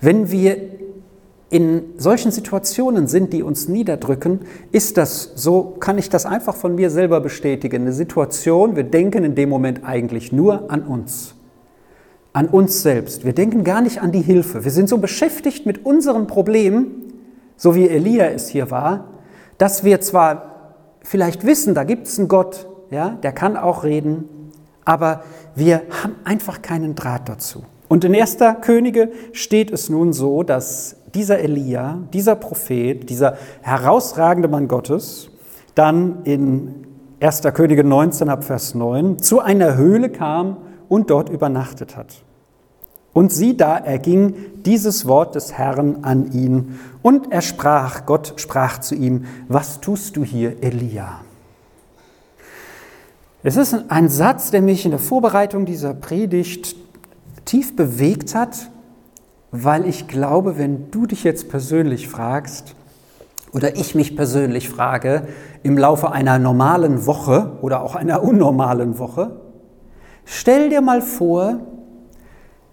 Wenn 0.00 0.30
wir 0.30 0.56
in 1.52 1.82
solchen 1.98 2.32
Situationen 2.32 3.06
sind, 3.06 3.32
die 3.34 3.42
uns 3.42 3.68
niederdrücken, 3.68 4.40
ist 4.72 4.96
das, 4.96 5.32
so 5.34 5.76
kann 5.78 5.98
ich 5.98 6.08
das 6.08 6.24
einfach 6.24 6.56
von 6.56 6.74
mir 6.74 6.88
selber 6.88 7.20
bestätigen, 7.20 7.82
eine 7.82 7.92
Situation, 7.92 8.74
wir 8.74 8.84
denken 8.84 9.22
in 9.22 9.34
dem 9.34 9.50
Moment 9.50 9.84
eigentlich 9.84 10.32
nur 10.32 10.70
an 10.70 10.82
uns, 10.82 11.34
an 12.32 12.48
uns 12.48 12.82
selbst. 12.82 13.26
Wir 13.26 13.34
denken 13.34 13.64
gar 13.64 13.82
nicht 13.82 14.00
an 14.00 14.12
die 14.12 14.22
Hilfe. 14.22 14.64
Wir 14.64 14.70
sind 14.70 14.88
so 14.88 14.96
beschäftigt 14.96 15.66
mit 15.66 15.84
unserem 15.84 16.26
Problem, 16.26 16.86
so 17.58 17.74
wie 17.74 17.86
Elia 17.86 18.30
es 18.30 18.48
hier 18.48 18.70
war, 18.70 19.08
dass 19.58 19.84
wir 19.84 20.00
zwar 20.00 20.74
vielleicht 21.02 21.44
wissen, 21.44 21.74
da 21.74 21.84
gibt 21.84 22.06
es 22.06 22.18
einen 22.18 22.28
Gott, 22.28 22.66
ja, 22.90 23.10
der 23.22 23.32
kann 23.32 23.58
auch 23.58 23.84
reden, 23.84 24.24
aber 24.86 25.22
wir 25.54 25.82
haben 26.02 26.14
einfach 26.24 26.62
keinen 26.62 26.94
Draht 26.94 27.28
dazu. 27.28 27.62
Und 27.92 28.04
in 28.04 28.14
1. 28.14 28.38
Könige 28.62 29.10
steht 29.32 29.70
es 29.70 29.90
nun 29.90 30.14
so, 30.14 30.42
dass 30.44 30.96
dieser 31.14 31.40
Elia, 31.40 31.98
dieser 32.14 32.36
Prophet, 32.36 33.10
dieser 33.10 33.36
herausragende 33.60 34.48
Mann 34.48 34.66
Gottes, 34.66 35.28
dann 35.74 36.22
in 36.24 36.86
1. 37.20 37.42
Könige 37.52 37.84
19 37.84 38.30
ab 38.30 38.44
Vers 38.44 38.74
9 38.74 39.18
zu 39.18 39.40
einer 39.40 39.76
Höhle 39.76 40.08
kam 40.08 40.56
und 40.88 41.10
dort 41.10 41.28
übernachtet 41.28 41.94
hat. 41.94 42.22
Und 43.12 43.30
sieh 43.30 43.58
da, 43.58 43.76
erging 43.76 44.36
dieses 44.64 45.06
Wort 45.06 45.34
des 45.34 45.52
Herrn 45.52 45.98
an 46.00 46.32
ihn 46.32 46.78
und 47.02 47.30
er 47.30 47.42
sprach, 47.42 48.06
Gott 48.06 48.32
sprach 48.36 48.78
zu 48.78 48.94
ihm, 48.94 49.26
was 49.48 49.82
tust 49.82 50.16
du 50.16 50.24
hier, 50.24 50.62
Elia? 50.62 51.20
Es 53.42 53.58
ist 53.58 53.76
ein 53.88 54.08
Satz, 54.08 54.50
der 54.50 54.62
mich 54.62 54.86
in 54.86 54.92
der 54.92 55.00
Vorbereitung 55.00 55.66
dieser 55.66 55.92
Predigt 55.92 56.76
tief 57.44 57.76
bewegt 57.76 58.34
hat, 58.34 58.70
weil 59.50 59.86
ich 59.86 60.08
glaube, 60.08 60.58
wenn 60.58 60.90
du 60.90 61.06
dich 61.06 61.24
jetzt 61.24 61.48
persönlich 61.48 62.08
fragst 62.08 62.74
oder 63.52 63.76
ich 63.76 63.94
mich 63.94 64.16
persönlich 64.16 64.68
frage, 64.68 65.28
im 65.62 65.76
Laufe 65.76 66.10
einer 66.10 66.38
normalen 66.38 67.06
Woche 67.06 67.58
oder 67.60 67.82
auch 67.82 67.94
einer 67.94 68.22
unnormalen 68.22 68.98
Woche, 68.98 69.36
stell 70.24 70.70
dir 70.70 70.80
mal 70.80 71.02
vor, 71.02 71.60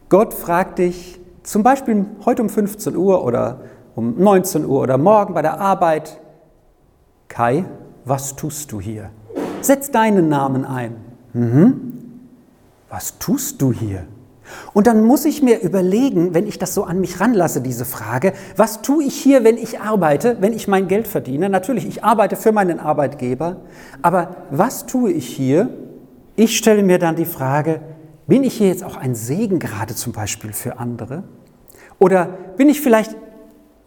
Gott 0.08 0.34
fragt 0.34 0.80
dich 0.80 1.20
zum 1.44 1.64
Beispiel 1.64 2.06
heute 2.26 2.42
um 2.42 2.50
15 2.50 2.96
Uhr 2.96 3.24
oder 3.24 3.62
um 3.96 4.16
19 4.18 4.66
Uhr 4.66 4.82
oder 4.82 4.98
morgen 4.98 5.34
bei 5.34 5.42
der 5.42 5.60
Arbeit, 5.60 6.20
Kai, 7.28 7.66
was 8.06 8.36
tust 8.36 8.72
du 8.72 8.80
hier? 8.80 9.12
Setz 9.62 9.92
deinen 9.92 10.30
Namen 10.30 10.66
ein. 10.66 10.96
Mhm. 11.34 11.94
Was 12.90 13.20
tust 13.20 13.62
du 13.62 13.72
hier? 13.72 14.08
Und 14.74 14.88
dann 14.88 15.04
muss 15.04 15.26
ich 15.26 15.42
mir 15.42 15.62
überlegen, 15.62 16.34
wenn 16.34 16.48
ich 16.48 16.60
das 16.60 16.74
so 16.74 16.84
an 16.84 17.00
mich 17.00 17.20
ranlasse, 17.20 17.62
diese 17.62 17.86
Frage, 17.86 18.34
was 18.56 18.82
tue 18.82 19.04
ich 19.04 19.16
hier, 19.16 19.44
wenn 19.44 19.58
ich 19.58 19.80
arbeite, 19.80 20.38
wenn 20.40 20.54
ich 20.54 20.68
mein 20.68 20.88
Geld 20.88 21.08
verdiene? 21.08 21.50
Natürlich, 21.50 21.88
ich 21.88 22.04
arbeite 22.04 22.36
für 22.36 22.52
meinen 22.52 22.80
Arbeitgeber, 22.80 23.58
aber 24.02 24.36
was 24.52 24.86
tue 24.86 25.12
ich 25.12 25.28
hier? 25.28 25.70
Ich 26.36 26.58
stelle 26.58 26.84
mir 26.84 27.00
dann 27.00 27.16
die 27.16 27.26
Frage, 27.26 27.82
bin 28.28 28.44
ich 28.44 28.56
hier 28.56 28.68
jetzt 28.68 28.84
auch 28.84 28.96
ein 28.96 29.16
Segen 29.16 29.60
gerade 29.60 29.96
zum 29.96 30.14
Beispiel 30.14 30.54
für 30.54 30.80
andere? 30.80 31.24
Oder 32.00 32.30
bin 32.58 32.70
ich 32.70 32.82
vielleicht 32.82 33.16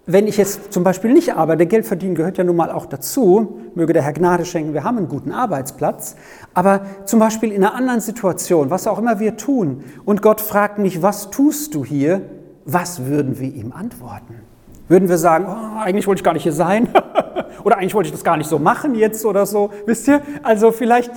wenn 0.05 0.27
ich 0.27 0.37
jetzt 0.37 0.73
zum 0.73 0.83
Beispiel 0.83 1.13
nicht 1.13 1.35
arbeite, 1.35 1.67
Geld 1.67 1.87
verdienen 1.87 2.15
gehört 2.15 2.37
ja 2.37 2.45
nun 2.45 2.57
mal 2.57 2.73
auch 2.73 2.87
dazu, 2.87 3.61
möge 3.75 3.93
der 3.93 4.03
Herr 4.03 4.13
Gnade 4.13 4.45
schenken, 4.45 4.75
wir 4.75 4.83
haben 4.83 4.99
einen 4.99 5.09
guten 5.09 5.31
Arbeitsplatz, 5.31 6.17
aber 6.55 6.83
zum 7.05 7.21
Beispiel 7.21 7.53
in 7.53 7.63
einer 7.63 7.75
anderen 7.75 8.01
Situation, 8.01 8.71
was 8.71 8.87
auch 8.89 8.99
immer 8.99 9.21
wir 9.21 9.37
tun, 9.37 9.85
und 10.05 10.21
Gott 10.21 10.41
fragt 10.41 10.79
mich, 10.79 11.03
was 11.03 11.31
tust 11.31 11.75
du 11.75 11.85
hier, 11.85 12.23
was 12.65 13.07
würden 13.07 13.39
wir 13.39 13.53
ihm 13.53 13.73
antworten? 13.73 14.41
Würden 14.89 15.09
wir 15.09 15.19
sagen, 15.19 15.47
oh, 15.49 15.81
eigentlich 15.81 16.07
wollte 16.07 16.21
ich 16.21 16.25
gar 16.25 16.35
nicht 16.35 16.43
hier 16.43 16.53
sein 16.53 16.89
oder 17.65 17.79
eigentlich 17.79 17.95
wollte 17.95 18.09
ich 18.09 18.13
das 18.13 18.25
gar 18.25 18.37
nicht 18.37 18.49
so 18.49 18.59
machen 18.59 18.97
jetzt 18.97 19.25
oder 19.25 19.47
so, 19.47 19.71
wisst 19.87 20.09
ihr? 20.09 20.21
Also 20.43 20.73
vielleicht, 20.73 21.13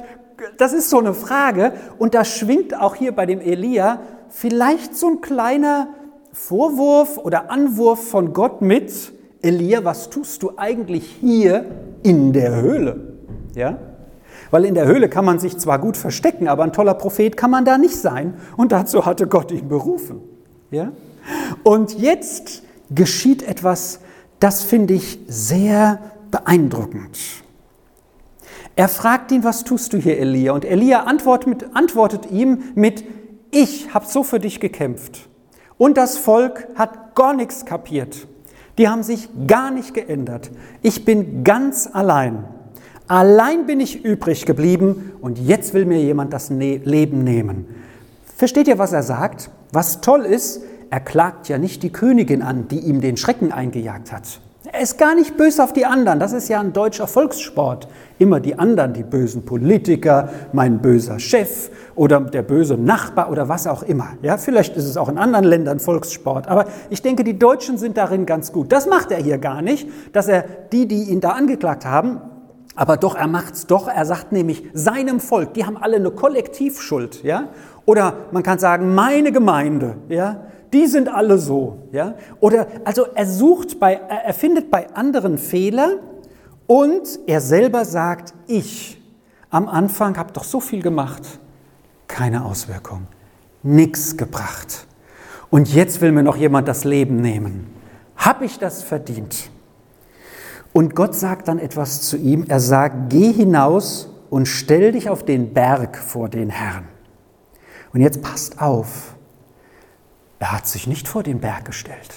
das 0.58 0.74
ist 0.74 0.90
so 0.90 1.00
eine 1.00 1.14
Frage. 1.14 1.74
Und 1.98 2.14
da 2.14 2.24
schwingt 2.24 2.80
auch 2.80 2.96
hier 2.96 3.14
bei 3.14 3.26
dem 3.26 3.42
Elia 3.42 4.00
vielleicht 4.30 4.96
so 4.96 5.08
ein 5.08 5.22
kleiner 5.22 5.88
Vorwurf 6.36 7.18
oder 7.18 7.50
Anwurf 7.50 8.10
von 8.10 8.34
Gott 8.34 8.62
mit, 8.62 8.92
Elia, 9.42 9.86
was 9.86 10.10
tust 10.10 10.44
du 10.44 10.52
eigentlich 10.58 11.06
hier 11.22 11.66
in 12.04 12.34
der 12.34 12.62
Höhle? 12.62 13.14
Ja? 13.56 13.80
Weil 14.52 14.66
in 14.66 14.76
der 14.76 14.86
Höhle 14.86 15.08
kann 15.08 15.24
man 15.24 15.40
sich 15.40 15.58
zwar 15.58 15.80
gut 15.80 15.96
verstecken, 15.96 16.50
aber 16.50 16.64
ein 16.64 16.74
toller 16.74 16.94
Prophet 16.94 17.38
kann 17.38 17.52
man 17.52 17.64
da 17.64 17.78
nicht 17.78 17.96
sein. 17.96 18.34
Und 18.58 18.74
dazu 18.74 19.06
hatte 19.06 19.28
Gott 19.28 19.50
ihn 19.52 19.70
berufen. 19.70 20.20
Ja? 20.72 20.92
Und 21.64 21.98
jetzt 21.98 22.64
geschieht 22.92 23.42
etwas, 23.42 24.02
das 24.40 24.62
finde 24.62 24.94
ich 24.94 25.20
sehr 25.28 26.00
beeindruckend. 26.32 27.18
Er 28.76 28.90
fragt 28.90 29.32
ihn, 29.32 29.46
was 29.46 29.64
tust 29.64 29.94
du 29.94 29.98
hier, 29.98 30.20
Elia? 30.20 30.52
Und 30.52 30.66
Elia 30.66 31.04
antwortet, 31.04 31.68
antwortet 31.74 32.30
ihm 32.30 32.64
mit, 32.76 33.06
ich 33.52 33.94
habe 33.94 34.06
so 34.06 34.22
für 34.22 34.40
dich 34.40 34.60
gekämpft. 34.60 35.30
Und 35.78 35.98
das 35.98 36.18
Volk 36.18 36.68
hat 36.76 37.16
gar 37.16 37.34
nichts 37.34 37.66
kapiert. 37.66 38.28
Die 38.78 38.88
haben 38.88 39.04
sich 39.04 39.30
gar 39.48 39.72
nicht 39.72 39.94
geändert. 39.94 40.52
Ich 40.82 41.06
bin 41.06 41.44
ganz 41.44 41.90
allein. 41.92 42.46
Allein 43.08 43.66
bin 43.66 43.80
ich 43.80 44.04
übrig 44.04 44.46
geblieben 44.46 45.14
und 45.22 45.38
jetzt 45.38 45.74
will 45.74 45.86
mir 45.86 46.02
jemand 46.02 46.34
das 46.34 46.50
ne 46.50 46.78
Leben 46.78 47.24
nehmen. 47.24 47.68
Versteht 48.36 48.68
ihr, 48.68 48.80
was 48.80 48.94
er 48.94 49.04
sagt? 49.04 49.50
Was 49.72 50.02
toll 50.02 50.26
ist, 50.26 50.62
er 50.90 51.00
klagt 51.00 51.48
ja 51.48 51.58
nicht 51.58 51.84
die 51.84 51.92
Königin 51.92 52.42
an, 52.42 52.68
die 52.68 52.80
ihm 52.80 53.02
den 53.02 53.18
Schrecken 53.18 53.52
eingejagt 53.52 54.12
hat. 54.12 54.42
Er 54.72 54.82
ist 54.82 54.98
gar 54.98 55.14
nicht 55.16 55.38
böse 55.38 55.64
auf 55.64 55.74
die 55.74 55.86
anderen. 55.86 56.20
Das 56.20 56.34
ist 56.34 56.48
ja 56.48 56.60
ein 56.60 56.74
deutscher 56.74 57.08
Volkssport. 57.08 57.88
Immer 58.18 58.40
die 58.40 58.58
anderen, 58.58 58.94
die 58.94 59.04
bösen 59.04 59.46
Politiker, 59.46 60.30
mein 60.54 60.80
böser 60.82 61.20
Chef 61.20 61.70
oder 61.96 62.20
der 62.22 62.42
böse 62.42 62.76
Nachbar 62.76 63.30
oder 63.30 63.48
was 63.48 63.68
auch 63.68 63.84
immer. 63.84 64.14
Ja, 64.22 64.38
vielleicht 64.38 64.76
ist 64.76 64.86
es 64.86 64.98
auch 64.98 65.10
in 65.10 65.18
anderen 65.18 65.46
Ländern 65.46 65.80
Volkssport. 65.80 66.48
Aber 66.48 66.66
ich 66.90 67.02
denke, 67.02 67.24
die 67.24 67.38
Deutschen 67.38 67.78
sind 67.78 67.98
darin 67.98 68.26
ganz 68.26 68.52
gut. 68.52 68.72
Das 68.72 68.88
macht 68.88 69.12
er 69.12 69.22
hier 69.22 69.38
gar 69.38 69.62
nicht, 69.62 69.88
dass 70.14 70.28
er 70.28 70.46
die, 70.72 70.88
die 70.88 71.04
ihn 71.04 71.22
da 71.22 71.32
angeklagt 71.32 71.86
haben, 71.86 72.22
aber 72.76 72.98
doch, 72.98 73.16
er 73.16 73.28
macht's 73.28 73.68
doch. 73.68 73.88
Er 73.88 74.06
sagt 74.06 74.32
nämlich 74.32 74.64
seinem 74.74 75.20
Volk, 75.20 75.54
die 75.54 75.66
haben 75.66 75.78
alle 75.78 75.96
eine 75.96 76.12
Kollektivschuld, 76.12 77.24
ja? 77.24 77.50
Oder 77.86 78.14
man 78.32 78.44
kann 78.44 78.60
sagen, 78.60 78.96
meine 78.96 79.32
Gemeinde, 79.32 79.96
ja? 80.10 80.42
Die 80.76 80.88
sind 80.88 81.08
alle 81.08 81.38
so, 81.38 81.78
ja? 81.94 82.16
Oder 82.42 82.68
also 82.84 83.06
er 83.16 83.26
sucht 83.26 83.80
bei, 83.80 83.94
er 83.94 84.34
findet 84.34 84.70
bei 84.70 84.94
anderen 84.94 85.38
Fehler 85.38 86.00
und 86.68 87.18
er 87.28 87.40
selber 87.40 87.86
sagt, 87.86 88.34
ich 88.46 89.02
am 89.50 89.70
Anfang 89.70 90.18
habe 90.18 90.34
doch 90.34 90.44
so 90.44 90.60
viel 90.60 90.82
gemacht, 90.82 91.40
keine 92.10 92.44
Auswirkung, 92.44 93.08
nichts 93.64 94.18
gebracht. 94.18 94.86
Und 95.50 95.74
jetzt 95.74 96.02
will 96.02 96.12
mir 96.12 96.24
noch 96.24 96.36
jemand 96.36 96.68
das 96.68 96.84
Leben 96.84 97.22
nehmen. 97.22 97.68
Habe 98.18 98.44
ich 98.44 98.60
das 98.60 98.84
verdient? 98.84 99.50
Und 100.74 100.94
Gott 100.94 101.16
sagt 101.16 101.48
dann 101.48 101.58
etwas 101.58 102.02
zu 102.02 102.18
ihm. 102.18 102.44
Er 102.50 102.60
sagt, 102.60 103.12
geh 103.12 103.32
hinaus 103.32 104.10
und 104.30 104.46
stell 104.46 104.92
dich 104.92 105.10
auf 105.10 105.24
den 105.24 105.54
Berg 105.54 105.96
vor 105.96 106.28
den 106.28 106.50
Herrn. 106.50 106.84
Und 107.94 108.02
jetzt 108.02 108.22
passt 108.22 108.62
auf, 108.62 109.16
er 110.40 110.52
hat 110.52 110.68
sich 110.68 110.88
nicht 110.88 111.08
vor 111.08 111.24
den 111.24 111.40
Berg 111.40 111.66
gestellt. 111.66 112.14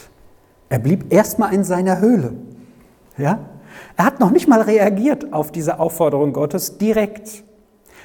Er 0.69 0.79
blieb 0.79 1.13
erstmal 1.13 1.55
in 1.55 1.65
seiner 1.65 2.01
Höhle. 2.01 2.35
Ja? 3.17 3.41
Er 3.97 4.05
hat 4.05 4.21
noch 4.21 4.31
nicht 4.31 4.49
mal 4.49 4.61
reagiert 4.61 5.33
auf 5.33 5.53
diese 5.53 5.79
Aufforderung 5.79 6.33
Gottes 6.33 6.79
direkt. 6.79 7.45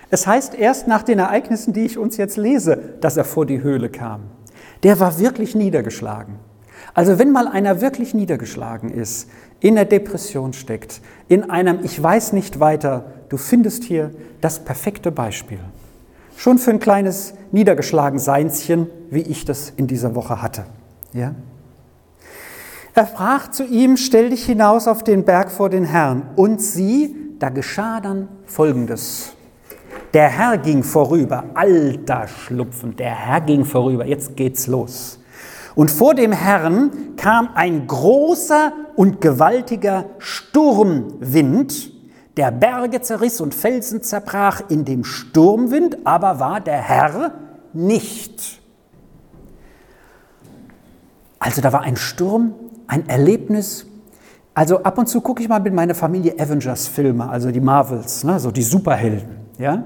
Es 0.10 0.28
heißt 0.28 0.56
erst 0.56 0.88
nach 0.88 1.04
den 1.04 1.20
Ereignissen, 1.20 1.74
die 1.74 1.86
ich 1.86 1.98
uns 1.98 2.18
jetzt 2.18 2.38
lese, 2.38 2.78
dass 3.02 3.18
er 3.18 3.26
vor 3.26 3.46
die 3.46 3.64
Höhle 3.64 3.90
kam. 3.90 4.22
Der 4.84 5.00
war 5.00 5.20
wirklich 5.20 5.56
niedergeschlagen. 5.56 6.36
Also 6.94 7.18
wenn 7.18 7.32
mal 7.32 7.48
einer 7.48 7.82
wirklich 7.82 8.14
niedergeschlagen 8.14 8.92
ist, 8.92 9.30
in 9.60 9.76
der 9.76 9.86
Depression 9.86 10.54
steckt, 10.54 11.02
in 11.28 11.50
einem 11.50 11.80
Ich 11.84 12.02
weiß 12.02 12.34
nicht 12.34 12.60
weiter, 12.60 13.06
du 13.30 13.38
findest 13.38 13.84
hier 13.84 14.12
das 14.42 14.60
perfekte 14.60 15.12
Beispiel. 15.12 15.60
Schon 16.44 16.58
für 16.58 16.72
ein 16.72 16.80
kleines 16.82 17.36
Niedergeschlagenseinschen, 17.54 18.88
wie 19.10 19.22
ich 19.22 19.46
das 19.46 19.72
in 19.78 19.88
dieser 19.88 20.14
Woche 20.14 20.42
hatte. 20.42 20.66
Ja? 21.14 21.36
Er 22.94 23.08
sprach 23.08 23.50
zu 23.50 23.64
ihm, 23.64 23.96
stell 23.96 24.30
dich 24.30 24.44
hinaus 24.44 24.90
auf 24.90 25.06
den 25.06 25.24
Berg 25.24 25.50
vor 25.50 25.70
den 25.70 25.86
Herrn. 25.86 26.24
Und 26.36 26.62
sie, 26.62 27.16
da 27.40 27.48
geschah 27.48 28.02
dann 28.02 28.28
Folgendes. 28.46 29.32
Der 30.14 30.28
Herr 30.28 30.58
ging 30.58 30.84
vorüber, 30.84 31.46
alter 31.54 32.28
Schlupfen, 32.28 32.98
der 32.98 33.16
Herr 33.16 33.40
ging 33.40 33.64
vorüber, 33.64 34.06
jetzt 34.06 34.36
geht's 34.36 34.68
los. 34.68 35.20
Und 35.76 35.92
vor 35.92 36.14
dem 36.14 36.34
Herrn 36.34 36.92
kam 37.16 37.52
ein 37.56 37.88
großer 37.88 38.74
und 38.98 39.22
gewaltiger 39.22 40.08
Sturmwind, 40.18 41.94
der 42.38 42.52
Berge 42.52 43.02
zerriss 43.02 43.42
und 43.42 43.54
Felsen 43.54 44.02
zerbrach 44.02 44.62
in 44.70 44.86
dem 44.86 45.04
Sturmwind, 45.04 46.06
aber 46.06 46.40
war 46.40 46.62
der 46.62 46.82
Herr 46.82 47.34
nicht. 47.74 48.62
Also 51.40 51.62
da 51.62 51.74
war 51.74 51.82
ein 51.82 51.96
Sturm, 51.96 52.54
ein 52.88 53.08
Erlebnis. 53.08 53.86
Also 54.54 54.84
ab 54.84 54.98
und 54.98 55.08
zu 55.08 55.22
gucke 55.22 55.42
ich 55.42 55.50
mal 55.50 55.60
mit 55.60 55.74
meiner 55.74 55.96
Familie 55.96 56.40
Avengers-Filme, 56.40 57.28
also 57.30 57.52
die 57.52 57.60
Marvels, 57.60 58.24
ne, 58.24 58.40
so 58.40 58.52
die 58.52 58.64
Superhelden. 58.64 59.36
Ja? 59.58 59.84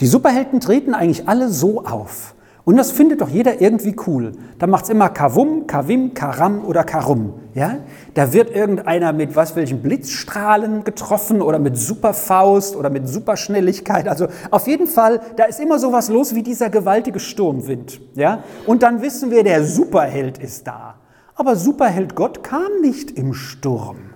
Die 0.00 0.06
Superhelden 0.06 0.60
treten 0.60 0.94
eigentlich 0.94 1.28
alle 1.28 1.48
so 1.48 1.84
auf. 1.84 2.34
Und 2.68 2.76
das 2.76 2.90
findet 2.90 3.22
doch 3.22 3.30
jeder 3.30 3.62
irgendwie 3.62 3.96
cool. 4.06 4.32
Da 4.58 4.66
macht 4.66 4.84
es 4.84 4.90
immer 4.90 5.08
Kavum, 5.08 5.66
Kavim, 5.66 6.12
Karam 6.12 6.66
oder 6.66 6.84
Karum. 6.84 7.32
Ja? 7.54 7.76
Da 8.12 8.34
wird 8.34 8.54
irgendeiner 8.54 9.14
mit 9.14 9.34
was 9.34 9.56
welchen 9.56 9.80
Blitzstrahlen 9.80 10.84
getroffen 10.84 11.40
oder 11.40 11.58
mit 11.58 11.78
Superfaust 11.78 12.76
oder 12.76 12.90
mit 12.90 13.08
Superschnelligkeit. 13.08 14.06
Also 14.06 14.26
auf 14.50 14.66
jeden 14.66 14.86
Fall, 14.86 15.22
da 15.36 15.44
ist 15.44 15.60
immer 15.60 15.78
so 15.78 15.94
was 15.94 16.10
los 16.10 16.34
wie 16.34 16.42
dieser 16.42 16.68
gewaltige 16.68 17.20
Sturmwind. 17.20 18.02
Ja? 18.16 18.44
Und 18.66 18.82
dann 18.82 19.00
wissen 19.00 19.30
wir, 19.30 19.44
der 19.44 19.64
Superheld 19.64 20.36
ist 20.36 20.66
da. 20.66 20.96
Aber 21.36 21.56
Superheld 21.56 22.16
Gott 22.16 22.44
kam 22.44 22.82
nicht 22.82 23.12
im 23.12 23.32
Sturm. 23.32 24.10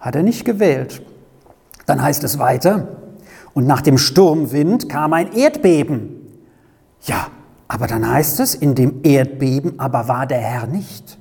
Hat 0.00 0.16
er 0.16 0.22
nicht 0.22 0.46
gewählt. 0.46 1.02
Dann 1.84 2.00
heißt 2.00 2.24
es 2.24 2.38
weiter, 2.38 2.96
und 3.52 3.66
nach 3.66 3.82
dem 3.82 3.98
Sturmwind 3.98 4.88
kam 4.88 5.12
ein 5.12 5.34
Erdbeben. 5.34 6.14
Ja, 7.02 7.26
aber 7.68 7.86
dann 7.86 8.10
heißt 8.10 8.40
es, 8.40 8.54
in 8.54 8.74
dem 8.74 9.00
Erdbeben 9.02 9.78
aber 9.78 10.08
war 10.08 10.26
der 10.26 10.40
Herr 10.40 10.66
nicht. 10.66 11.18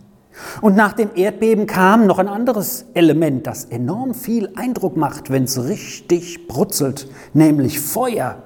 Und 0.62 0.76
nach 0.76 0.94
dem 0.94 1.10
Erdbeben 1.16 1.68
kam 1.68 2.08
noch 2.08 2.20
ein 2.20 2.28
anderes 2.28 2.86
Element, 2.94 3.48
das 3.48 3.66
enorm 3.66 4.14
viel 4.14 4.52
Eindruck 4.56 4.96
macht, 4.96 5.30
wenn 5.30 5.44
es 5.44 5.64
richtig 5.64 6.48
brutzelt, 6.48 7.10
nämlich 7.34 7.80
Feuer. 7.80 8.44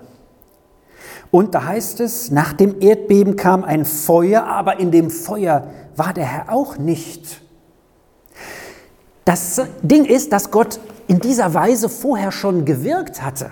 Und 1.29 1.53
da 1.53 1.65
heißt 1.65 1.99
es, 1.99 2.31
nach 2.31 2.53
dem 2.53 2.81
Erdbeben 2.81 3.35
kam 3.35 3.63
ein 3.63 3.85
Feuer, 3.85 4.43
aber 4.43 4.79
in 4.79 4.91
dem 4.91 5.09
Feuer 5.09 5.67
war 5.95 6.13
der 6.13 6.25
Herr 6.25 6.53
auch 6.53 6.77
nicht. 6.77 7.41
Das 9.23 9.61
Ding 9.81 10.05
ist, 10.05 10.33
dass 10.33 10.51
Gott 10.51 10.79
in 11.07 11.19
dieser 11.19 11.53
Weise 11.53 11.87
vorher 11.87 12.31
schon 12.31 12.65
gewirkt 12.65 13.21
hatte. 13.21 13.51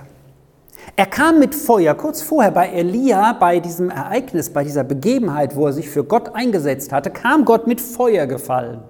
Er 0.96 1.06
kam 1.06 1.40
mit 1.40 1.56
Feuer 1.56 1.94
kurz 1.96 2.22
vorher 2.22 2.52
bei 2.52 2.70
Elia, 2.70 3.34
bei 3.34 3.60
diesem 3.60 3.90
Ereignis, 3.90 4.50
bei 4.52 4.64
dieser 4.64 4.84
Begebenheit, 4.84 5.56
wo 5.56 5.68
er 5.68 5.74
sich 5.74 5.90
für 5.90 6.04
Gott 6.04 6.36
eingesetzt 6.36 6.92
hatte, 6.92 7.10
kam 7.10 7.46
Gott 7.46 7.68
mit 7.68 7.80
Feuer 7.82 8.28
gefallen. 8.28 8.82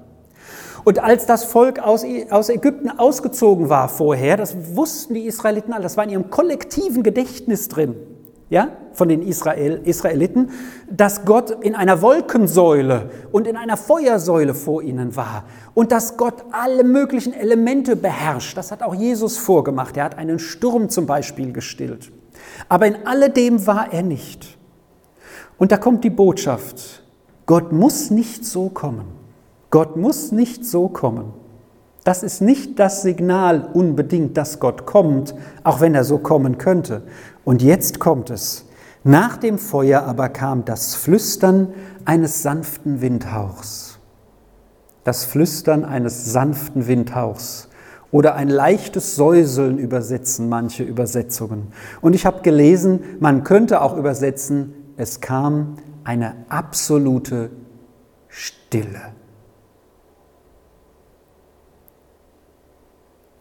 Und 0.84 1.00
als 1.00 1.26
das 1.26 1.44
Volk 1.44 1.80
aus, 1.80 2.06
aus 2.30 2.50
Ägypten 2.50 2.90
ausgezogen 2.90 3.70
war 3.70 3.90
vorher, 3.90 4.38
das 4.38 4.56
wussten 4.76 5.14
die 5.14 5.26
Israeliten 5.26 5.74
alle, 5.74 5.84
das 5.84 5.98
war 5.98 6.06
in 6.06 6.10
ihrem 6.12 6.30
kollektiven 6.30 7.04
Gedächtnis 7.04 7.68
drin 7.68 7.96
ja, 8.50 8.70
von 8.94 9.10
den 9.10 9.22
Israel, 9.22 9.82
Israeliten, 9.84 10.50
dass 10.90 11.24
Gott 11.24 11.52
in 11.64 11.76
einer 11.76 12.02
Wolkensäule 12.02 13.12
und 13.32 13.48
in 13.48 13.56
einer 13.56 13.78
Feuersäule 13.78 14.54
vor 14.56 14.82
ihnen 14.82 15.16
war 15.16 15.46
und 15.76 15.92
dass 15.92 16.18
Gott 16.18 16.44
alle 16.52 16.84
möglichen 16.84 17.34
Elemente 17.34 17.96
beherrscht. 17.96 18.58
Das 18.58 18.72
hat 18.72 18.82
auch 18.82 18.96
Jesus 18.96 19.38
vorgemacht. 19.38 19.96
Er 19.98 20.06
hat 20.06 20.18
einen 20.18 20.40
Sturm 20.40 20.90
zum 20.90 21.06
Beispiel 21.06 21.54
gestillt. 21.54 22.12
Aber 22.68 22.88
in 22.88 23.06
alledem 23.06 23.66
war 23.68 23.94
er 23.94 24.02
nicht. 24.02 24.58
Und 25.58 25.72
da 25.72 25.78
kommt 25.78 26.04
die 26.04 26.10
Botschaft, 26.10 27.04
Gott 27.46 27.72
muss 27.72 28.10
nicht 28.10 28.46
so 28.46 28.70
kommen. 28.70 29.06
Gott 29.70 29.98
muss 29.98 30.32
nicht 30.32 30.66
so 30.66 30.88
kommen. 30.88 31.34
Das 32.04 32.24
ist 32.24 32.42
nicht 32.42 32.80
das 32.80 33.02
Signal 33.02 33.70
unbedingt, 33.74 34.38
dass 34.38 34.60
Gott 34.60 34.86
kommt, 34.86 35.36
auch 35.64 35.82
wenn 35.82 35.94
er 35.94 36.04
so 36.04 36.18
kommen 36.18 36.58
könnte. 36.58 37.04
Und 37.50 37.64
jetzt 37.64 38.00
kommt 38.00 38.30
es. 38.30 38.68
Nach 39.04 39.36
dem 39.36 39.58
Feuer 39.58 40.04
aber 40.04 40.30
kam 40.30 40.66
das 40.66 40.94
Flüstern 40.94 41.74
eines 42.06 42.44
sanften 42.44 43.02
Windhauchs. 43.02 43.98
Das 45.04 45.24
Flüstern 45.24 45.84
eines 45.84 46.32
sanften 46.32 46.86
Windhauchs 46.86 47.70
oder 48.12 48.36
ein 48.36 48.50
leichtes 48.50 49.16
Säuseln 49.16 49.80
übersetzen 49.80 50.48
manche 50.48 50.84
Übersetzungen. 50.84 51.74
Und 52.02 52.14
ich 52.14 52.28
habe 52.28 52.44
gelesen, 52.44 53.00
man 53.20 53.44
könnte 53.44 53.82
auch 53.82 53.98
übersetzen, 53.98 54.94
es 54.96 55.20
kam 55.20 55.78
eine 56.04 56.36
absolute 56.50 57.50
Stille. 58.28 59.02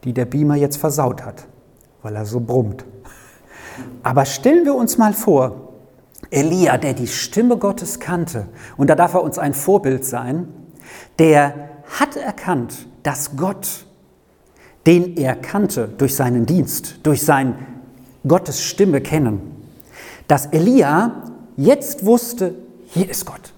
Die 0.05 0.15
der 0.15 0.25
Beamer 0.25 0.57
jetzt 0.57 0.79
versaut 0.79 1.27
hat, 1.27 1.47
weil 2.01 2.17
er 2.17 2.25
so 2.25 2.41
brummt. 2.41 2.87
Aber 4.03 4.25
stellen 4.25 4.65
wir 4.65 4.75
uns 4.75 4.99
mal 4.99 5.13
vor, 5.13 5.69
Elia, 6.31 6.77
der 6.77 6.95
die 6.95 7.07
Stimme 7.07 7.57
Gottes 7.57 8.01
kannte, 8.01 8.49
und 8.77 8.91
da 8.91 8.95
darf 8.95 9.15
er 9.15 9.23
uns 9.23 9.39
ein 9.39 9.55
Vorbild 9.55 10.05
sein, 10.05 10.49
der 11.19 11.55
hat 11.99 12.17
erkannt, 12.17 12.87
dass 13.03 13.37
Gott, 13.37 13.87
den 14.87 15.17
er 15.17 15.35
kannte 15.35 15.89
durch 15.89 16.15
seinen 16.15 16.47
Dienst, 16.47 17.01
durch 17.03 17.23
sein 17.23 17.55
Gottes 18.27 18.63
Stimme 18.63 19.01
kennen, 19.01 19.41
dass 20.27 20.47
Elia 20.47 21.23
jetzt 21.57 22.05
wusste, 22.05 22.55
hier 22.87 23.09
ist 23.09 23.25
Gott. 23.25 23.53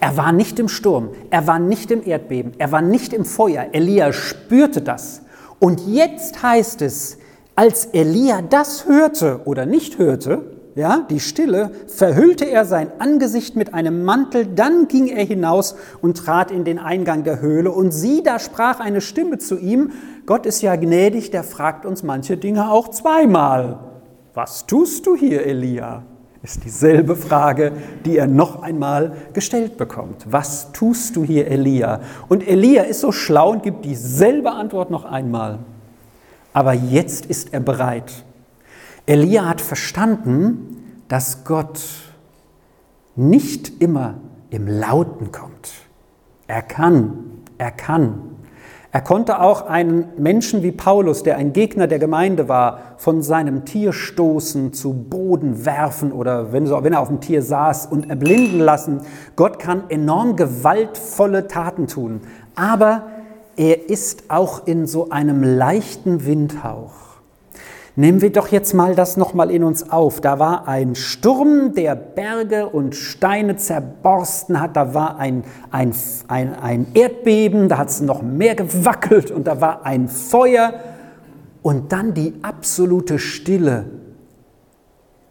Er 0.00 0.16
war 0.16 0.32
nicht 0.32 0.58
im 0.58 0.68
Sturm, 0.68 1.10
er 1.30 1.46
war 1.46 1.58
nicht 1.58 1.90
im 1.90 2.06
Erdbeben, 2.06 2.52
er 2.58 2.72
war 2.72 2.82
nicht 2.82 3.12
im 3.12 3.24
Feuer. 3.24 3.68
Elia 3.72 4.12
spürte 4.12 4.82
das. 4.82 5.22
Und 5.60 5.86
jetzt 5.86 6.42
heißt 6.42 6.82
es, 6.82 7.18
als 7.56 7.86
Elia 7.86 8.42
das 8.42 8.86
hörte 8.86 9.40
oder 9.44 9.66
nicht 9.66 9.98
hörte, 9.98 10.42
ja, 10.74 11.06
die 11.08 11.20
Stille, 11.20 11.70
verhüllte 11.86 12.46
er 12.46 12.64
sein 12.64 12.88
Angesicht 12.98 13.54
mit 13.54 13.74
einem 13.74 14.04
Mantel, 14.04 14.46
dann 14.46 14.88
ging 14.88 15.06
er 15.06 15.24
hinaus 15.24 15.76
und 16.02 16.16
trat 16.16 16.50
in 16.50 16.64
den 16.64 16.80
Eingang 16.80 17.22
der 17.22 17.40
Höhle. 17.40 17.70
Und 17.70 17.92
sieh, 17.92 18.24
da 18.24 18.40
sprach 18.40 18.80
eine 18.80 19.00
Stimme 19.00 19.38
zu 19.38 19.56
ihm, 19.56 19.92
Gott 20.26 20.46
ist 20.46 20.62
ja 20.62 20.74
gnädig, 20.74 21.30
der 21.30 21.44
fragt 21.44 21.86
uns 21.86 22.02
manche 22.02 22.36
Dinge 22.36 22.70
auch 22.70 22.88
zweimal. 22.88 23.78
Was 24.34 24.66
tust 24.66 25.06
du 25.06 25.14
hier, 25.14 25.46
Elia? 25.46 26.02
Ist 26.42 26.64
dieselbe 26.64 27.14
Frage, 27.14 27.72
die 28.04 28.18
er 28.18 28.26
noch 28.26 28.60
einmal 28.60 29.12
gestellt 29.32 29.76
bekommt. 29.78 30.26
Was 30.28 30.72
tust 30.72 31.14
du 31.14 31.22
hier, 31.22 31.46
Elia? 31.46 32.00
Und 32.28 32.46
Elia 32.46 32.82
ist 32.82 33.00
so 33.00 33.12
schlau 33.12 33.52
und 33.52 33.62
gibt 33.62 33.84
dieselbe 33.84 34.50
Antwort 34.50 34.90
noch 34.90 35.04
einmal. 35.04 35.60
Aber 36.54 36.72
jetzt 36.72 37.26
ist 37.26 37.52
er 37.52 37.60
bereit. 37.60 38.24
Elia 39.04 39.46
hat 39.46 39.60
verstanden, 39.60 41.02
dass 41.08 41.44
Gott 41.44 41.80
nicht 43.16 43.82
immer 43.82 44.14
im 44.48 44.66
Lauten 44.66 45.30
kommt. 45.30 45.72
Er 46.46 46.62
kann, 46.62 47.42
er 47.58 47.70
kann. 47.70 48.34
Er 48.92 49.00
konnte 49.00 49.40
auch 49.40 49.66
einen 49.66 50.06
Menschen 50.18 50.62
wie 50.62 50.70
Paulus, 50.70 51.24
der 51.24 51.36
ein 51.36 51.52
Gegner 51.52 51.88
der 51.88 51.98
Gemeinde 51.98 52.48
war, 52.48 52.78
von 52.96 53.22
seinem 53.22 53.64
Tier 53.64 53.92
stoßen, 53.92 54.72
zu 54.72 54.92
Boden 54.92 55.66
werfen 55.66 56.12
oder 56.12 56.52
wenn, 56.52 56.66
er 56.66 57.00
auf 57.00 57.08
dem 57.08 57.20
Tier 57.20 57.42
saß 57.42 57.86
und 57.86 58.08
erblinden 58.08 58.60
lassen. 58.60 59.00
Gott 59.34 59.58
kann 59.58 59.90
enorm 59.90 60.36
gewaltvolle 60.36 61.48
Taten 61.48 61.88
tun. 61.88 62.20
Aber 62.54 63.02
er 63.56 63.88
ist 63.88 64.24
auch 64.28 64.66
in 64.66 64.86
so 64.86 65.10
einem 65.10 65.42
leichten 65.42 66.26
Windhauch. 66.26 66.92
Nehmen 67.96 68.20
wir 68.20 68.32
doch 68.32 68.48
jetzt 68.48 68.74
mal 68.74 68.96
das 68.96 69.16
nochmal 69.16 69.52
in 69.52 69.62
uns 69.62 69.90
auf. 69.90 70.20
Da 70.20 70.40
war 70.40 70.66
ein 70.66 70.96
Sturm, 70.96 71.74
der 71.74 71.94
Berge 71.94 72.68
und 72.68 72.96
Steine 72.96 73.56
zerborsten 73.56 74.60
hat. 74.60 74.76
Da 74.76 74.94
war 74.94 75.18
ein, 75.18 75.44
ein, 75.70 75.94
ein, 76.26 76.54
ein 76.56 76.86
Erdbeben, 76.94 77.68
da 77.68 77.78
hat 77.78 77.90
es 77.90 78.00
noch 78.00 78.20
mehr 78.20 78.56
gewackelt 78.56 79.30
und 79.30 79.46
da 79.46 79.60
war 79.60 79.86
ein 79.86 80.08
Feuer. 80.08 80.74
Und 81.62 81.92
dann 81.92 82.14
die 82.14 82.34
absolute 82.42 83.20
Stille 83.20 83.86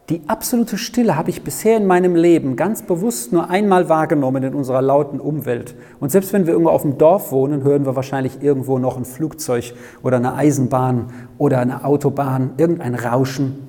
die 0.10 0.22
absolute 0.28 0.78
Stille 0.78 1.16
habe 1.16 1.30
ich 1.30 1.44
bisher 1.44 1.78
in 1.78 1.88
meinem 1.88 2.16
Leben 2.16 2.58
ganz 2.58 2.82
bewusst 2.82 3.32
nur 3.32 3.50
einmal 3.50 3.88
wahrgenommen 3.88 4.44
in 4.44 4.54
unserer 4.54 4.82
lauten 4.82 5.22
Umwelt. 5.22 5.76
Und 6.02 6.12
selbst 6.12 6.34
wenn 6.34 6.46
wir 6.46 6.52
irgendwo 6.52 6.72
auf 6.72 6.82
dem 6.82 6.98
Dorf 6.98 7.32
wohnen, 7.32 7.64
hören 7.64 7.86
wir 7.86 7.96
wahrscheinlich 7.96 8.42
irgendwo 8.42 8.80
noch 8.80 8.98
ein 8.98 9.06
Flugzeug 9.06 9.74
oder 10.02 10.18
eine 10.18 10.34
Eisenbahn 10.36 11.06
oder 11.38 11.60
eine 11.60 11.86
Autobahn, 11.86 12.52
irgendein 12.58 12.96
Rauschen. 12.96 13.66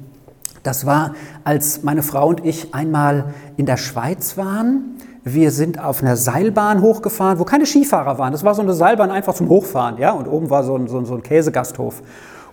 Das 0.64 0.86
war, 0.86 1.14
als 1.44 1.84
meine 1.84 2.02
Frau 2.02 2.28
und 2.28 2.44
ich 2.44 2.74
einmal 2.74 3.26
in 3.56 3.66
der 3.66 3.76
Schweiz 3.76 4.36
waren. 4.36 4.96
Wir 5.22 5.52
sind 5.52 5.78
auf 5.82 6.02
einer 6.02 6.16
Seilbahn 6.16 6.82
hochgefahren, 6.82 7.38
wo 7.38 7.44
keine 7.44 7.64
Skifahrer 7.64 8.18
waren. 8.18 8.32
Das 8.32 8.42
war 8.42 8.54
so 8.54 8.62
eine 8.62 8.72
Seilbahn 8.72 9.12
einfach 9.12 9.34
zum 9.34 9.48
Hochfahren, 9.48 9.98
ja, 9.98 10.10
und 10.10 10.26
oben 10.26 10.50
war 10.50 10.64
so 10.64 10.74
ein, 10.74 10.88
so 10.88 10.98
ein, 10.98 11.06
so 11.06 11.14
ein 11.14 11.22
Käsegasthof. 11.22 12.02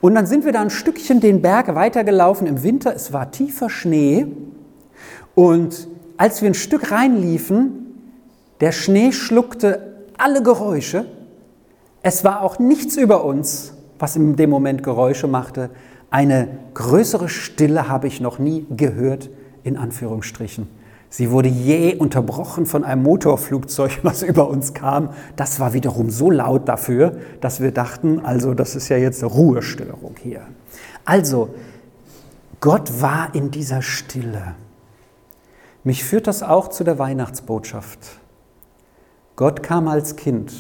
Und 0.02 0.16
dann 0.16 0.26
sind 0.26 0.46
wir 0.46 0.52
da 0.52 0.62
ein 0.62 0.72
Stückchen 0.72 1.20
den 1.20 1.42
Berg 1.42 1.74
weitergelaufen 1.76 2.48
im 2.48 2.64
Winter. 2.64 2.94
Es 2.96 3.14
war 3.14 3.32
tiefer 3.32 3.70
Schnee. 3.70 4.28
Und 5.36 5.88
als 6.18 6.42
wir 6.42 6.50
ein 6.50 6.56
Stück 6.56 6.92
reinliefen, 6.92 7.94
der 8.60 8.72
Schnee 8.72 9.12
schluckte 9.12 9.96
alle 10.18 10.42
Geräusche. 10.44 11.06
Es 12.02 12.24
war 12.24 12.42
auch 12.42 12.58
nichts 12.58 12.98
über 12.98 13.24
uns, 13.24 13.74
was 14.00 14.16
in 14.16 14.36
dem 14.36 14.50
Moment 14.50 14.84
Geräusche 14.84 15.28
machte. 15.28 15.70
Eine 16.10 16.48
größere 16.74 17.30
Stille 17.30 17.88
habe 17.88 18.08
ich 18.08 18.20
noch 18.22 18.40
nie 18.40 18.66
gehört, 18.76 19.30
in 19.64 19.78
Anführungsstrichen. 19.78 20.68
Sie 21.12 21.30
wurde 21.30 21.50
jäh 21.50 21.96
unterbrochen 21.96 22.66
von 22.66 22.86
einem 22.86 23.04
Motorflugzeug, 23.04 24.00
was 24.04 24.24
über 24.24 24.48
uns 24.48 24.74
kam. 24.74 25.10
Das 25.36 25.60
war 25.60 25.74
wiederum 25.74 26.10
so 26.10 26.32
laut 26.32 26.70
dafür, 26.70 27.18
dass 27.42 27.60
wir 27.60 27.72
dachten, 27.72 28.22
also 28.22 28.54
das 28.54 28.76
ist 28.76 28.88
ja 28.88 28.96
jetzt 28.96 29.22
eine 29.22 29.32
Ruhestörung 29.32 30.16
hier. 30.24 30.48
Also, 31.04 31.54
Gott 32.62 33.02
war 33.02 33.36
in 33.36 33.52
dieser 33.52 33.82
Stille. 33.82 34.56
Mich 35.84 36.06
führt 36.06 36.28
das 36.28 36.44
auch 36.44 36.70
zu 36.70 36.86
der 36.86 36.98
Weihnachtsbotschaft. 36.98 38.00
Gott 39.36 39.64
kam 39.64 39.90
als 39.90 40.16
Kind. 40.16 40.54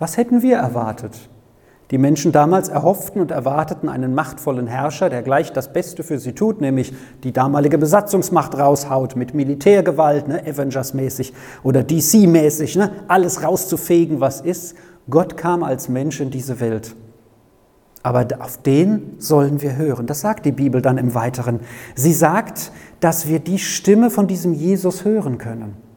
Was 0.00 0.16
hätten 0.16 0.42
wir 0.42 0.56
erwartet? 0.56 1.29
Die 1.90 1.98
Menschen 1.98 2.30
damals 2.30 2.68
erhofften 2.68 3.20
und 3.20 3.32
erwarteten 3.32 3.88
einen 3.88 4.14
machtvollen 4.14 4.68
Herrscher, 4.68 5.10
der 5.10 5.22
gleich 5.22 5.52
das 5.52 5.72
Beste 5.72 6.04
für 6.04 6.20
sie 6.20 6.34
tut, 6.34 6.60
nämlich 6.60 6.92
die 7.24 7.32
damalige 7.32 7.78
Besatzungsmacht 7.78 8.56
raushaut 8.56 9.16
mit 9.16 9.34
Militärgewalt, 9.34 10.28
ne, 10.28 10.40
Avengers-mäßig 10.46 11.32
oder 11.64 11.80
DC-mäßig, 11.80 12.78
ne, 12.78 12.92
alles 13.08 13.42
rauszufegen, 13.42 14.20
was 14.20 14.40
ist. 14.40 14.76
Gott 15.08 15.36
kam 15.36 15.64
als 15.64 15.88
Mensch 15.88 16.20
in 16.20 16.30
diese 16.30 16.60
Welt. 16.60 16.94
Aber 18.04 18.26
auf 18.38 18.62
den 18.62 19.16
sollen 19.18 19.60
wir 19.60 19.76
hören. 19.76 20.06
Das 20.06 20.20
sagt 20.20 20.46
die 20.46 20.52
Bibel 20.52 20.80
dann 20.80 20.96
im 20.96 21.14
Weiteren. 21.14 21.60
Sie 21.96 22.12
sagt, 22.12 22.70
dass 23.00 23.28
wir 23.28 23.40
die 23.40 23.58
Stimme 23.58 24.10
von 24.10 24.28
diesem 24.28 24.54
Jesus 24.54 25.04
hören 25.04 25.38
können. 25.38 25.89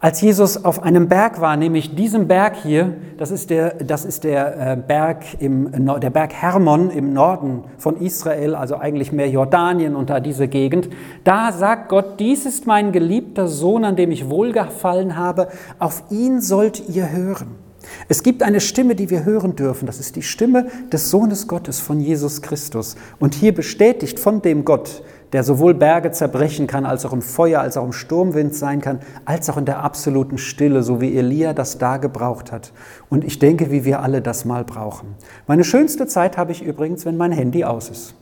Als 0.00 0.20
Jesus 0.20 0.64
auf 0.64 0.84
einem 0.84 1.08
Berg 1.08 1.40
war, 1.40 1.56
nämlich 1.56 1.96
diesem 1.96 2.28
Berg 2.28 2.54
hier, 2.62 2.94
das 3.16 3.32
ist 3.32 3.50
der, 3.50 3.74
das 3.74 4.04
ist 4.04 4.22
der, 4.22 4.72
äh, 4.72 4.76
Berg 4.76 5.24
im, 5.40 5.72
der 6.00 6.10
Berg 6.10 6.32
Hermon 6.34 6.90
im 6.90 7.12
Norden 7.12 7.64
von 7.78 7.96
Israel, 7.96 8.54
also 8.54 8.76
eigentlich 8.76 9.10
mehr 9.10 9.28
Jordanien 9.28 9.96
und 9.96 10.08
da 10.08 10.20
diese 10.20 10.46
Gegend, 10.46 10.88
da 11.24 11.50
sagt 11.50 11.88
Gott, 11.88 12.20
dies 12.20 12.46
ist 12.46 12.64
mein 12.64 12.92
geliebter 12.92 13.48
Sohn, 13.48 13.84
an 13.84 13.96
dem 13.96 14.12
ich 14.12 14.30
wohlgefallen 14.30 15.16
habe, 15.16 15.48
auf 15.80 16.04
ihn 16.10 16.40
sollt 16.40 16.88
ihr 16.88 17.10
hören. 17.10 17.67
Es 18.08 18.22
gibt 18.22 18.42
eine 18.42 18.60
Stimme, 18.60 18.94
die 18.94 19.10
wir 19.10 19.24
hören 19.24 19.56
dürfen, 19.56 19.86
das 19.86 20.00
ist 20.00 20.16
die 20.16 20.22
Stimme 20.22 20.66
des 20.92 21.10
Sohnes 21.10 21.48
Gottes 21.48 21.80
von 21.80 22.00
Jesus 22.00 22.42
Christus. 22.42 22.96
Und 23.18 23.34
hier 23.34 23.54
bestätigt 23.54 24.18
von 24.18 24.42
dem 24.42 24.64
Gott, 24.64 25.02
der 25.32 25.44
sowohl 25.44 25.74
Berge 25.74 26.10
zerbrechen 26.10 26.66
kann, 26.66 26.86
als 26.86 27.04
auch 27.04 27.12
im 27.12 27.22
Feuer, 27.22 27.60
als 27.60 27.76
auch 27.76 27.84
im 27.84 27.92
Sturmwind 27.92 28.54
sein 28.54 28.80
kann, 28.80 29.00
als 29.24 29.50
auch 29.50 29.56
in 29.56 29.64
der 29.64 29.82
absoluten 29.84 30.38
Stille, 30.38 30.82
so 30.82 31.00
wie 31.00 31.16
Elia 31.16 31.52
das 31.52 31.78
da 31.78 31.98
gebraucht 31.98 32.50
hat. 32.50 32.72
Und 33.10 33.24
ich 33.24 33.38
denke, 33.38 33.70
wie 33.70 33.84
wir 33.84 34.00
alle 34.00 34.22
das 34.22 34.44
mal 34.44 34.64
brauchen. 34.64 35.14
Meine 35.46 35.64
schönste 35.64 36.06
Zeit 36.06 36.38
habe 36.38 36.52
ich 36.52 36.62
übrigens, 36.62 37.04
wenn 37.04 37.16
mein 37.16 37.32
Handy 37.32 37.64
aus 37.64 37.90
ist. 37.90 38.14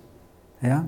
Ja? 0.61 0.87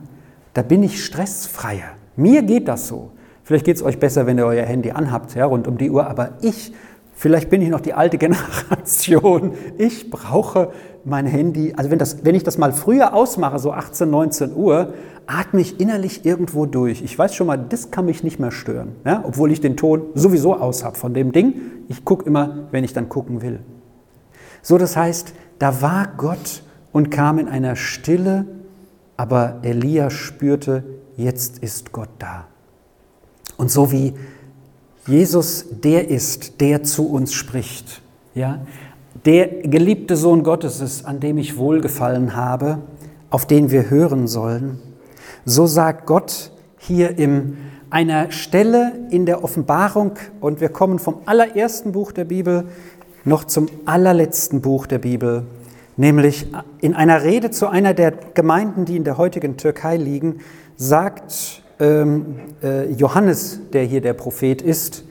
Da 0.54 0.62
bin 0.62 0.82
ich 0.82 1.04
stressfreier. 1.04 1.90
Mir 2.16 2.42
geht 2.42 2.66
das 2.66 2.88
so. 2.88 3.12
Vielleicht 3.44 3.64
geht 3.64 3.76
es 3.76 3.82
euch 3.82 3.98
besser, 3.98 4.26
wenn 4.26 4.36
ihr 4.36 4.44
euer 4.44 4.66
Handy 4.66 4.90
anhabt, 4.90 5.34
ja, 5.34 5.46
rund 5.46 5.66
um 5.66 5.78
die 5.78 5.90
Uhr, 5.90 6.06
aber 6.06 6.32
ich 6.42 6.74
Vielleicht 7.18 7.50
bin 7.50 7.60
ich 7.62 7.68
noch 7.68 7.80
die 7.80 7.94
alte 7.94 8.16
Generation. 8.16 9.54
Ich 9.76 10.08
brauche 10.08 10.70
mein 11.04 11.26
Handy. 11.26 11.74
Also 11.76 11.90
wenn, 11.90 11.98
das, 11.98 12.24
wenn 12.24 12.36
ich 12.36 12.44
das 12.44 12.58
mal 12.58 12.72
früher 12.72 13.12
ausmache, 13.12 13.58
so 13.58 13.72
18, 13.72 14.08
19 14.08 14.54
Uhr, 14.54 14.94
atme 15.26 15.60
ich 15.60 15.80
innerlich 15.80 16.24
irgendwo 16.24 16.64
durch. 16.64 17.02
Ich 17.02 17.18
weiß 17.18 17.34
schon 17.34 17.48
mal, 17.48 17.56
das 17.56 17.90
kann 17.90 18.04
mich 18.04 18.22
nicht 18.22 18.38
mehr 18.38 18.52
stören, 18.52 18.92
ja? 19.04 19.24
obwohl 19.26 19.50
ich 19.50 19.60
den 19.60 19.76
Ton 19.76 20.02
sowieso 20.14 20.54
aus 20.54 20.84
habe 20.84 20.96
von 20.96 21.12
dem 21.12 21.32
Ding. 21.32 21.54
Ich 21.88 22.04
gucke 22.04 22.24
immer, 22.24 22.68
wenn 22.70 22.84
ich 22.84 22.92
dann 22.92 23.08
gucken 23.08 23.42
will. 23.42 23.58
So, 24.62 24.78
das 24.78 24.96
heißt, 24.96 25.34
da 25.58 25.82
war 25.82 26.12
Gott 26.16 26.62
und 26.92 27.10
kam 27.10 27.40
in 27.40 27.48
einer 27.48 27.74
Stille, 27.74 28.44
aber 29.16 29.58
Elia 29.62 30.10
spürte, 30.10 30.84
jetzt 31.16 31.58
ist 31.64 31.90
Gott 31.90 32.10
da. 32.20 32.46
Und 33.56 33.72
so 33.72 33.90
wie 33.90 34.14
Jesus 35.08 35.64
der 35.82 36.10
ist, 36.10 36.60
der 36.60 36.82
zu 36.82 37.08
uns 37.10 37.32
spricht. 37.32 38.02
Ja? 38.34 38.60
Der 39.24 39.48
geliebte 39.48 40.16
Sohn 40.16 40.42
Gottes 40.42 40.80
ist, 40.80 41.06
an 41.06 41.18
dem 41.18 41.38
ich 41.38 41.56
wohlgefallen 41.56 42.36
habe, 42.36 42.82
auf 43.30 43.46
den 43.46 43.70
wir 43.70 43.88
hören 43.88 44.28
sollen. 44.28 44.78
So 45.46 45.66
sagt 45.66 46.06
Gott 46.06 46.52
hier 46.76 47.18
in 47.18 47.56
einer 47.90 48.30
Stelle 48.30 48.92
in 49.10 49.24
der 49.24 49.42
Offenbarung, 49.42 50.12
und 50.40 50.60
wir 50.60 50.68
kommen 50.68 50.98
vom 50.98 51.22
allerersten 51.24 51.92
Buch 51.92 52.12
der 52.12 52.24
Bibel 52.24 52.66
noch 53.24 53.44
zum 53.44 53.68
allerletzten 53.86 54.60
Buch 54.60 54.86
der 54.86 54.98
Bibel, 54.98 55.44
nämlich 55.96 56.46
in 56.80 56.94
einer 56.94 57.24
Rede 57.24 57.50
zu 57.50 57.66
einer 57.68 57.94
der 57.94 58.12
Gemeinden, 58.12 58.84
die 58.84 58.96
in 58.96 59.04
der 59.04 59.16
heutigen 59.16 59.56
Türkei 59.56 59.96
liegen, 59.96 60.40
sagt 60.76 61.62
Johannes, 61.80 63.60
der 63.72 63.84
hier 63.84 64.00
der 64.00 64.14
Prophet 64.14 64.62
ist, 64.62 65.04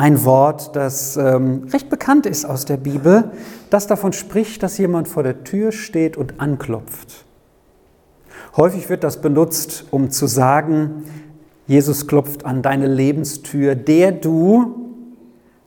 ein 0.00 0.24
Wort, 0.24 0.76
das 0.76 1.18
ähm, 1.18 1.64
recht 1.72 1.90
bekannt 1.90 2.24
ist 2.24 2.46
aus 2.46 2.64
der 2.64 2.78
Bibel, 2.78 3.32
das 3.68 3.86
davon 3.86 4.14
spricht, 4.14 4.62
dass 4.62 4.78
jemand 4.78 5.08
vor 5.08 5.22
der 5.22 5.44
Tür 5.44 5.72
steht 5.72 6.16
und 6.16 6.40
anklopft. 6.40 7.26
Häufig 8.56 8.88
wird 8.88 9.04
das 9.04 9.20
benutzt, 9.20 9.84
um 9.90 10.10
zu 10.10 10.26
sagen, 10.26 11.04
Jesus 11.66 12.06
klopft 12.06 12.46
an 12.46 12.62
deine 12.62 12.86
Lebenstür, 12.86 13.74
der 13.74 14.12
du 14.12 14.74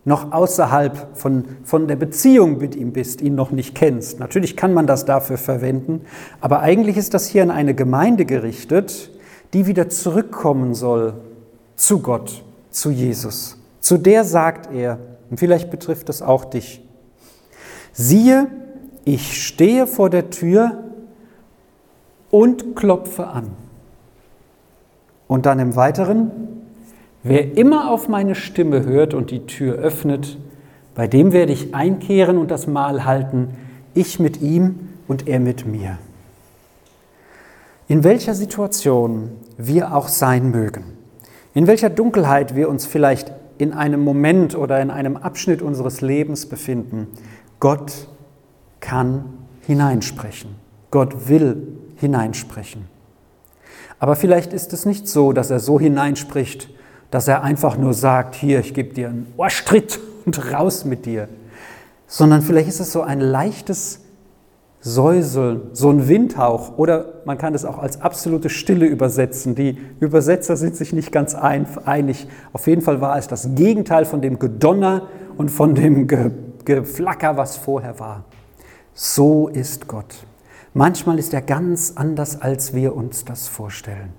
noch 0.04 0.34
außerhalb 0.34 1.16
von, 1.16 1.46
von 1.63 1.88
der 1.88 1.96
Beziehung 1.96 2.58
mit 2.58 2.76
ihm 2.76 2.92
bist, 2.92 3.22
ihn 3.22 3.36
noch 3.36 3.52
nicht 3.52 3.76
kennst. 3.76 4.20
Natürlich 4.20 4.58
kann 4.58 4.74
man 4.74 4.88
das 4.88 5.06
dafür 5.06 5.38
verwenden, 5.38 6.02
aber 6.42 6.60
eigentlich 6.60 6.98
ist 6.98 7.13
das 7.13 7.28
hier 7.28 7.44
an 7.44 7.52
eine 7.52 7.74
Gemeinde 7.74 8.26
gerichtet, 8.26 9.12
die 9.54 9.68
wieder 9.68 9.89
zurückkommen 9.89 10.74
soll 10.74 11.13
zu 11.76 12.00
Gott, 12.00 12.44
zu 12.70 12.89
Jesus. 12.89 13.58
Zu 13.80 13.98
der 13.98 14.24
sagt 14.24 14.74
er, 14.74 15.00
und 15.30 15.39
vielleicht 15.39 15.70
betrifft 15.70 16.10
das 16.10 16.22
auch 16.22 16.46
dich, 16.46 16.82
siehe, 17.92 18.48
ich 19.06 19.46
stehe 19.46 19.88
vor 19.88 20.10
der 20.10 20.30
Tür 20.30 20.84
und 22.32 22.76
klopfe 22.76 23.28
an. 23.28 23.52
Und 25.28 25.46
dann 25.46 25.60
im 25.60 25.76
Weiteren, 25.76 26.32
wer 27.22 27.58
immer 27.58 27.92
auf 27.92 28.08
meine 28.08 28.36
Stimme 28.36 28.86
hört 28.86 29.13
und 29.13 29.32
die 29.32 29.46
Tür 29.46 29.76
öffnet, 29.76 30.38
bei 30.96 31.08
dem 31.08 31.34
werde 31.34 31.54
ich 31.54 31.74
einkehren 31.74 32.38
und 32.38 32.52
das 32.52 32.68
Mahl 32.68 33.06
halten, 33.06 33.50
ich 33.94 34.20
mit 34.20 34.42
ihm 34.42 34.89
und 35.08 35.28
er 35.28 35.39
mit 35.39 35.66
mir. 35.66 35.98
In 37.94 38.04
welcher 38.04 38.34
Situation 38.34 39.30
wir 39.56 39.96
auch 39.96 40.08
sein 40.08 40.50
mögen, 40.50 40.98
in 41.54 41.68
welcher 41.68 41.92
Dunkelheit 41.92 42.56
wir 42.56 42.68
uns 42.68 42.88
vielleicht 42.88 43.32
in 43.60 43.72
einem 43.72 44.00
Moment 44.00 44.58
oder 44.58 44.82
in 44.82 44.90
einem 44.90 45.16
Abschnitt 45.16 45.62
unseres 45.62 46.02
Lebens 46.02 46.48
befinden, 46.48 47.10
Gott 47.60 48.08
kann 48.80 49.26
hineinsprechen. 49.62 50.56
Gott 50.90 51.30
will 51.30 51.68
hineinsprechen. 51.98 52.86
Aber 54.00 54.16
vielleicht 54.16 54.54
ist 54.54 54.74
es 54.74 54.88
nicht 54.88 55.08
so, 55.08 55.32
dass 55.32 55.52
er 55.52 55.60
so 55.60 55.80
hineinspricht, 55.80 56.72
dass 57.12 57.28
er 57.28 57.44
einfach 57.44 57.78
nur 57.78 57.94
sagt, 57.94 58.34
hier, 58.34 58.62
ich 58.62 58.74
gebe 58.74 58.96
dir 58.96 59.10
einen 59.10 59.32
Ohrstritt 59.38 60.00
und 60.26 60.52
raus 60.52 60.84
mit 60.84 61.06
dir, 61.06 61.28
sondern 62.08 62.42
vielleicht 62.42 62.70
ist 62.70 62.80
es 62.80 62.92
so 62.92 63.04
ein 63.04 63.20
leichtes 63.20 64.03
Säuseln, 64.86 65.69
so 65.72 65.91
ein 65.91 66.10
Windhauch 66.10 66.78
oder 66.78 67.22
man 67.24 67.38
kann 67.38 67.56
es 67.56 67.63
auch 67.63 67.78
als 67.78 68.02
absolute 68.02 68.50
Stille 68.50 68.86
übersetzen. 68.86 69.56
Die 69.56 69.78
Übersetzer 70.02 70.58
sind 70.58 70.76
sich 70.76 70.91
nicht 70.91 71.13
ganz 71.13 71.36
einig. 71.36 72.28
Auf 72.52 72.67
jeden 72.67 72.82
Fall 72.82 73.00
war 73.00 73.17
es 73.17 73.30
das 73.30 73.56
Gegenteil 73.56 74.04
von 74.04 74.22
dem 74.22 74.39
Gedonner 74.39 75.08
und 75.38 75.52
von 75.52 75.74
dem 75.74 76.08
Geflacker, 76.65 77.38
was 77.38 77.56
vorher 77.56 77.98
war. 78.02 78.26
So 78.93 79.48
ist 79.48 79.88
Gott. 79.88 80.26
Manchmal 80.74 81.17
ist 81.17 81.34
er 81.34 81.41
ganz 81.41 81.93
anders, 81.96 82.41
als 82.41 82.74
wir 82.74 82.93
uns 82.93 83.24
das 83.24 83.48
vorstellen. 83.48 84.10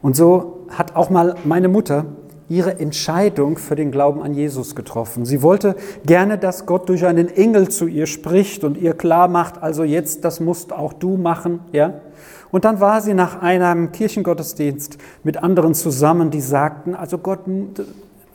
Und 0.00 0.14
so 0.14 0.66
hat 0.68 0.94
auch 0.94 1.10
mal 1.10 1.34
meine 1.44 1.66
Mutter 1.66 2.06
ihre 2.48 2.78
Entscheidung 2.78 3.58
für 3.58 3.76
den 3.76 3.90
Glauben 3.90 4.22
an 4.22 4.34
Jesus 4.34 4.74
getroffen. 4.74 5.24
Sie 5.24 5.42
wollte 5.42 5.76
gerne, 6.06 6.38
dass 6.38 6.66
Gott 6.66 6.88
durch 6.88 7.04
einen 7.04 7.28
Engel 7.28 7.68
zu 7.68 7.86
ihr 7.86 8.06
spricht 8.06 8.64
und 8.64 8.78
ihr 8.78 8.94
klar 8.94 9.28
macht, 9.28 9.62
also 9.62 9.84
jetzt, 9.84 10.24
das 10.24 10.40
musst 10.40 10.72
auch 10.72 10.92
du 10.92 11.16
machen, 11.16 11.60
ja. 11.72 11.94
Und 12.50 12.64
dann 12.64 12.80
war 12.80 13.02
sie 13.02 13.12
nach 13.12 13.42
einem 13.42 13.92
Kirchengottesdienst 13.92 14.96
mit 15.22 15.36
anderen 15.36 15.74
zusammen, 15.74 16.30
die 16.30 16.40
sagten, 16.40 16.94
also 16.94 17.18
Gott, 17.18 17.40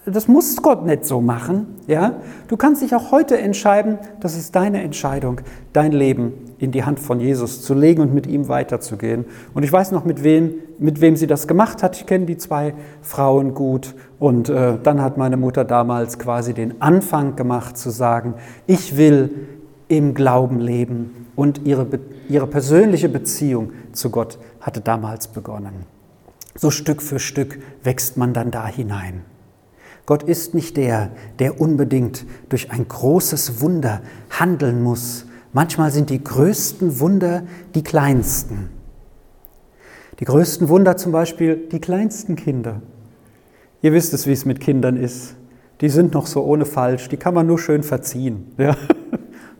das 0.05 0.27
muss 0.27 0.61
Gott 0.61 0.85
nicht 0.85 1.05
so 1.05 1.21
machen. 1.21 1.79
Ja? 1.87 2.17
Du 2.47 2.57
kannst 2.57 2.81
dich 2.81 2.93
auch 2.93 3.11
heute 3.11 3.37
entscheiden, 3.39 3.97
das 4.19 4.37
ist 4.37 4.55
deine 4.55 4.83
Entscheidung, 4.83 5.41
dein 5.71 5.91
Leben 5.91 6.33
in 6.63 6.71
die 6.71 6.85
Hand 6.85 6.97
von 6.97 7.19
Jesus 7.19 7.61
zu 7.61 7.73
legen 7.73 8.01
und 8.01 8.13
mit 8.13 8.25
ihm 8.25 8.47
weiterzugehen. 8.47 9.25
Und 9.53 9.63
ich 9.63 9.71
weiß 9.71 9.91
noch, 9.91 10.05
mit 10.05 10.23
wem, 10.23 10.53
mit 10.79 11.01
wem 11.01 11.17
sie 11.17 11.27
das 11.27 11.45
gemacht 11.45 11.83
hat. 11.83 11.97
Ich 11.97 12.05
kenne 12.05 12.25
die 12.25 12.37
zwei 12.37 12.73
Frauen 13.01 13.53
gut. 13.53 13.95
Und 14.17 14.47
äh, 14.47 14.77
dann 14.81 15.01
hat 15.01 15.17
meine 15.17 15.35
Mutter 15.35 15.65
damals 15.65 16.19
quasi 16.19 16.53
den 16.53 16.81
Anfang 16.81 17.35
gemacht 17.35 17.77
zu 17.77 17.89
sagen, 17.89 18.35
ich 18.65 18.95
will 18.95 19.29
im 19.89 20.13
Glauben 20.13 20.61
leben. 20.61 21.27
Und 21.35 21.65
ihre, 21.65 21.85
ihre 22.29 22.47
persönliche 22.47 23.09
Beziehung 23.09 23.71
zu 23.91 24.09
Gott 24.09 24.37
hatte 24.61 24.79
damals 24.79 25.27
begonnen. 25.27 25.85
So 26.55 26.71
Stück 26.71 27.01
für 27.01 27.19
Stück 27.19 27.59
wächst 27.83 28.15
man 28.15 28.33
dann 28.33 28.51
da 28.51 28.67
hinein. 28.67 29.25
Gott 30.05 30.23
ist 30.23 30.53
nicht 30.53 30.77
der, 30.77 31.11
der 31.39 31.59
unbedingt 31.59 32.25
durch 32.47 32.71
ein 32.71 32.87
großes 32.87 33.59
Wunder 33.59 34.01
handeln 34.29 34.81
muss. 34.81 35.25
Manchmal 35.53 35.91
sind 35.91 36.09
die 36.09 36.23
größten 36.23 36.99
Wunder 36.99 37.43
die 37.75 37.83
kleinsten. 37.83 38.69
Die 40.19 40.25
größten 40.25 40.67
Wunder 40.67 40.97
zum 40.97 41.11
Beispiel 41.11 41.67
die 41.71 41.79
kleinsten 41.79 42.35
Kinder. 42.35 42.81
Ihr 43.81 43.93
wisst 43.93 44.13
es, 44.13 44.27
wie 44.27 44.31
es 44.31 44.45
mit 44.45 44.59
Kindern 44.59 44.97
ist. 44.97 45.35
Die 45.81 45.89
sind 45.89 46.13
noch 46.13 46.27
so 46.27 46.43
ohne 46.43 46.65
falsch, 46.65 47.09
die 47.09 47.17
kann 47.17 47.33
man 47.33 47.47
nur 47.47 47.59
schön 47.59 47.83
verziehen. 47.83 48.53
Ja? 48.57 48.75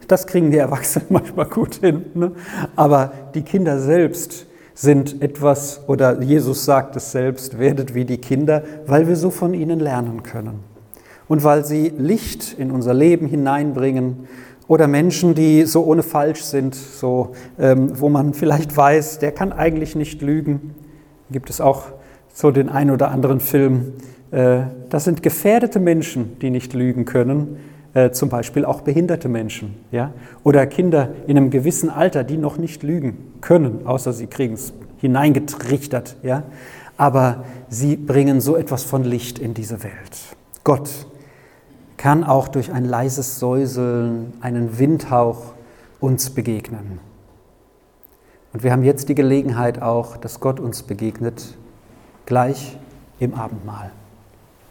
Das 0.08 0.28
kriegen 0.28 0.52
die 0.52 0.58
Erwachsenen 0.58 1.08
manchmal 1.12 1.46
gut 1.46 1.76
hin. 1.76 2.06
Ne? 2.14 2.34
Aber 2.76 3.14
die 3.34 3.42
Kinder 3.42 3.80
selbst, 3.80 4.48
sind 4.74 5.22
etwas, 5.22 5.82
oder 5.88 6.22
Jesus 6.22 6.66
sagt 6.66 6.96
es 6.96 7.12
selbst, 7.12 7.60
werdet 7.60 7.94
wie 7.94 8.06
die 8.06 8.18
Kinder, 8.18 8.64
weil 8.88 9.08
wir 9.08 9.16
so 9.16 9.30
von 9.30 9.54
ihnen 9.54 9.80
lernen 9.80 10.24
können. 10.24 10.60
Und 11.28 11.44
weil 11.44 11.64
sie 11.64 11.90
Licht 11.90 12.56
in 12.58 12.72
unser 12.72 12.94
Leben 12.94 13.28
hineinbringen 13.28 14.28
oder 14.68 14.88
Menschen, 14.88 15.36
die 15.36 15.66
so 15.66 15.84
ohne 15.86 16.04
falsch 16.04 16.44
sind, 16.44 16.76
so, 16.76 17.34
ähm, 17.60 18.00
wo 18.00 18.10
man 18.10 18.34
vielleicht 18.34 18.76
weiß, 18.76 19.20
der 19.20 19.32
kann 19.32 19.52
eigentlich 19.52 19.96
nicht 19.96 20.22
lügen. 20.22 20.74
Gibt 21.32 21.50
es 21.50 21.60
auch 21.60 21.84
so 22.34 22.52
den 22.52 22.70
einen 22.70 22.92
oder 22.92 23.12
anderen 23.12 23.40
Film. 23.40 23.94
Äh, 24.32 24.62
das 24.90 25.04
sind 25.04 25.22
gefährdete 25.22 25.80
Menschen, 25.80 26.40
die 26.40 26.50
nicht 26.50 26.74
lügen 26.74 27.06
können, 27.06 27.58
äh, 27.94 28.12
zum 28.12 28.30
Beispiel 28.30 28.66
auch 28.66 28.82
behinderte 28.82 29.30
Menschen 29.30 29.76
ja? 29.92 30.14
oder 30.44 30.66
Kinder 30.66 31.10
in 31.28 31.38
einem 31.38 31.50
gewissen 31.50 31.90
Alter, 31.90 32.24
die 32.24 32.38
noch 32.38 32.58
nicht 32.58 32.84
lügen 32.84 33.34
können, 33.42 33.86
außer 33.86 34.14
sie 34.14 34.28
kriegen 34.28 34.56
es 34.56 34.74
hineingetrichtert. 34.98 36.18
Ja? 36.24 36.44
Aber 36.98 37.44
sie 37.70 37.96
bringen 37.96 38.42
so 38.42 38.56
etwas 38.56 38.84
von 38.84 39.04
Licht 39.04 39.40
in 39.40 39.54
diese 39.54 39.84
Welt. 39.84 40.36
Gott 40.64 40.90
kann 41.98 42.24
auch 42.24 42.48
durch 42.48 42.72
ein 42.72 42.86
leises 42.86 43.40
Säuseln, 43.40 44.34
einen 44.42 44.80
Windhauch 44.80 45.54
uns 46.00 46.30
begegnen. 46.30 47.00
Und 48.52 48.64
wir 48.64 48.72
haben 48.72 48.84
jetzt 48.84 49.10
die 49.10 49.16
Gelegenheit 49.16 49.82
auch, 49.82 50.18
dass 50.18 50.40
Gott 50.40 50.60
uns 50.60 50.84
begegnet, 50.84 51.58
gleich 52.26 52.78
im 53.20 53.34
Abendmahl. 53.34 53.92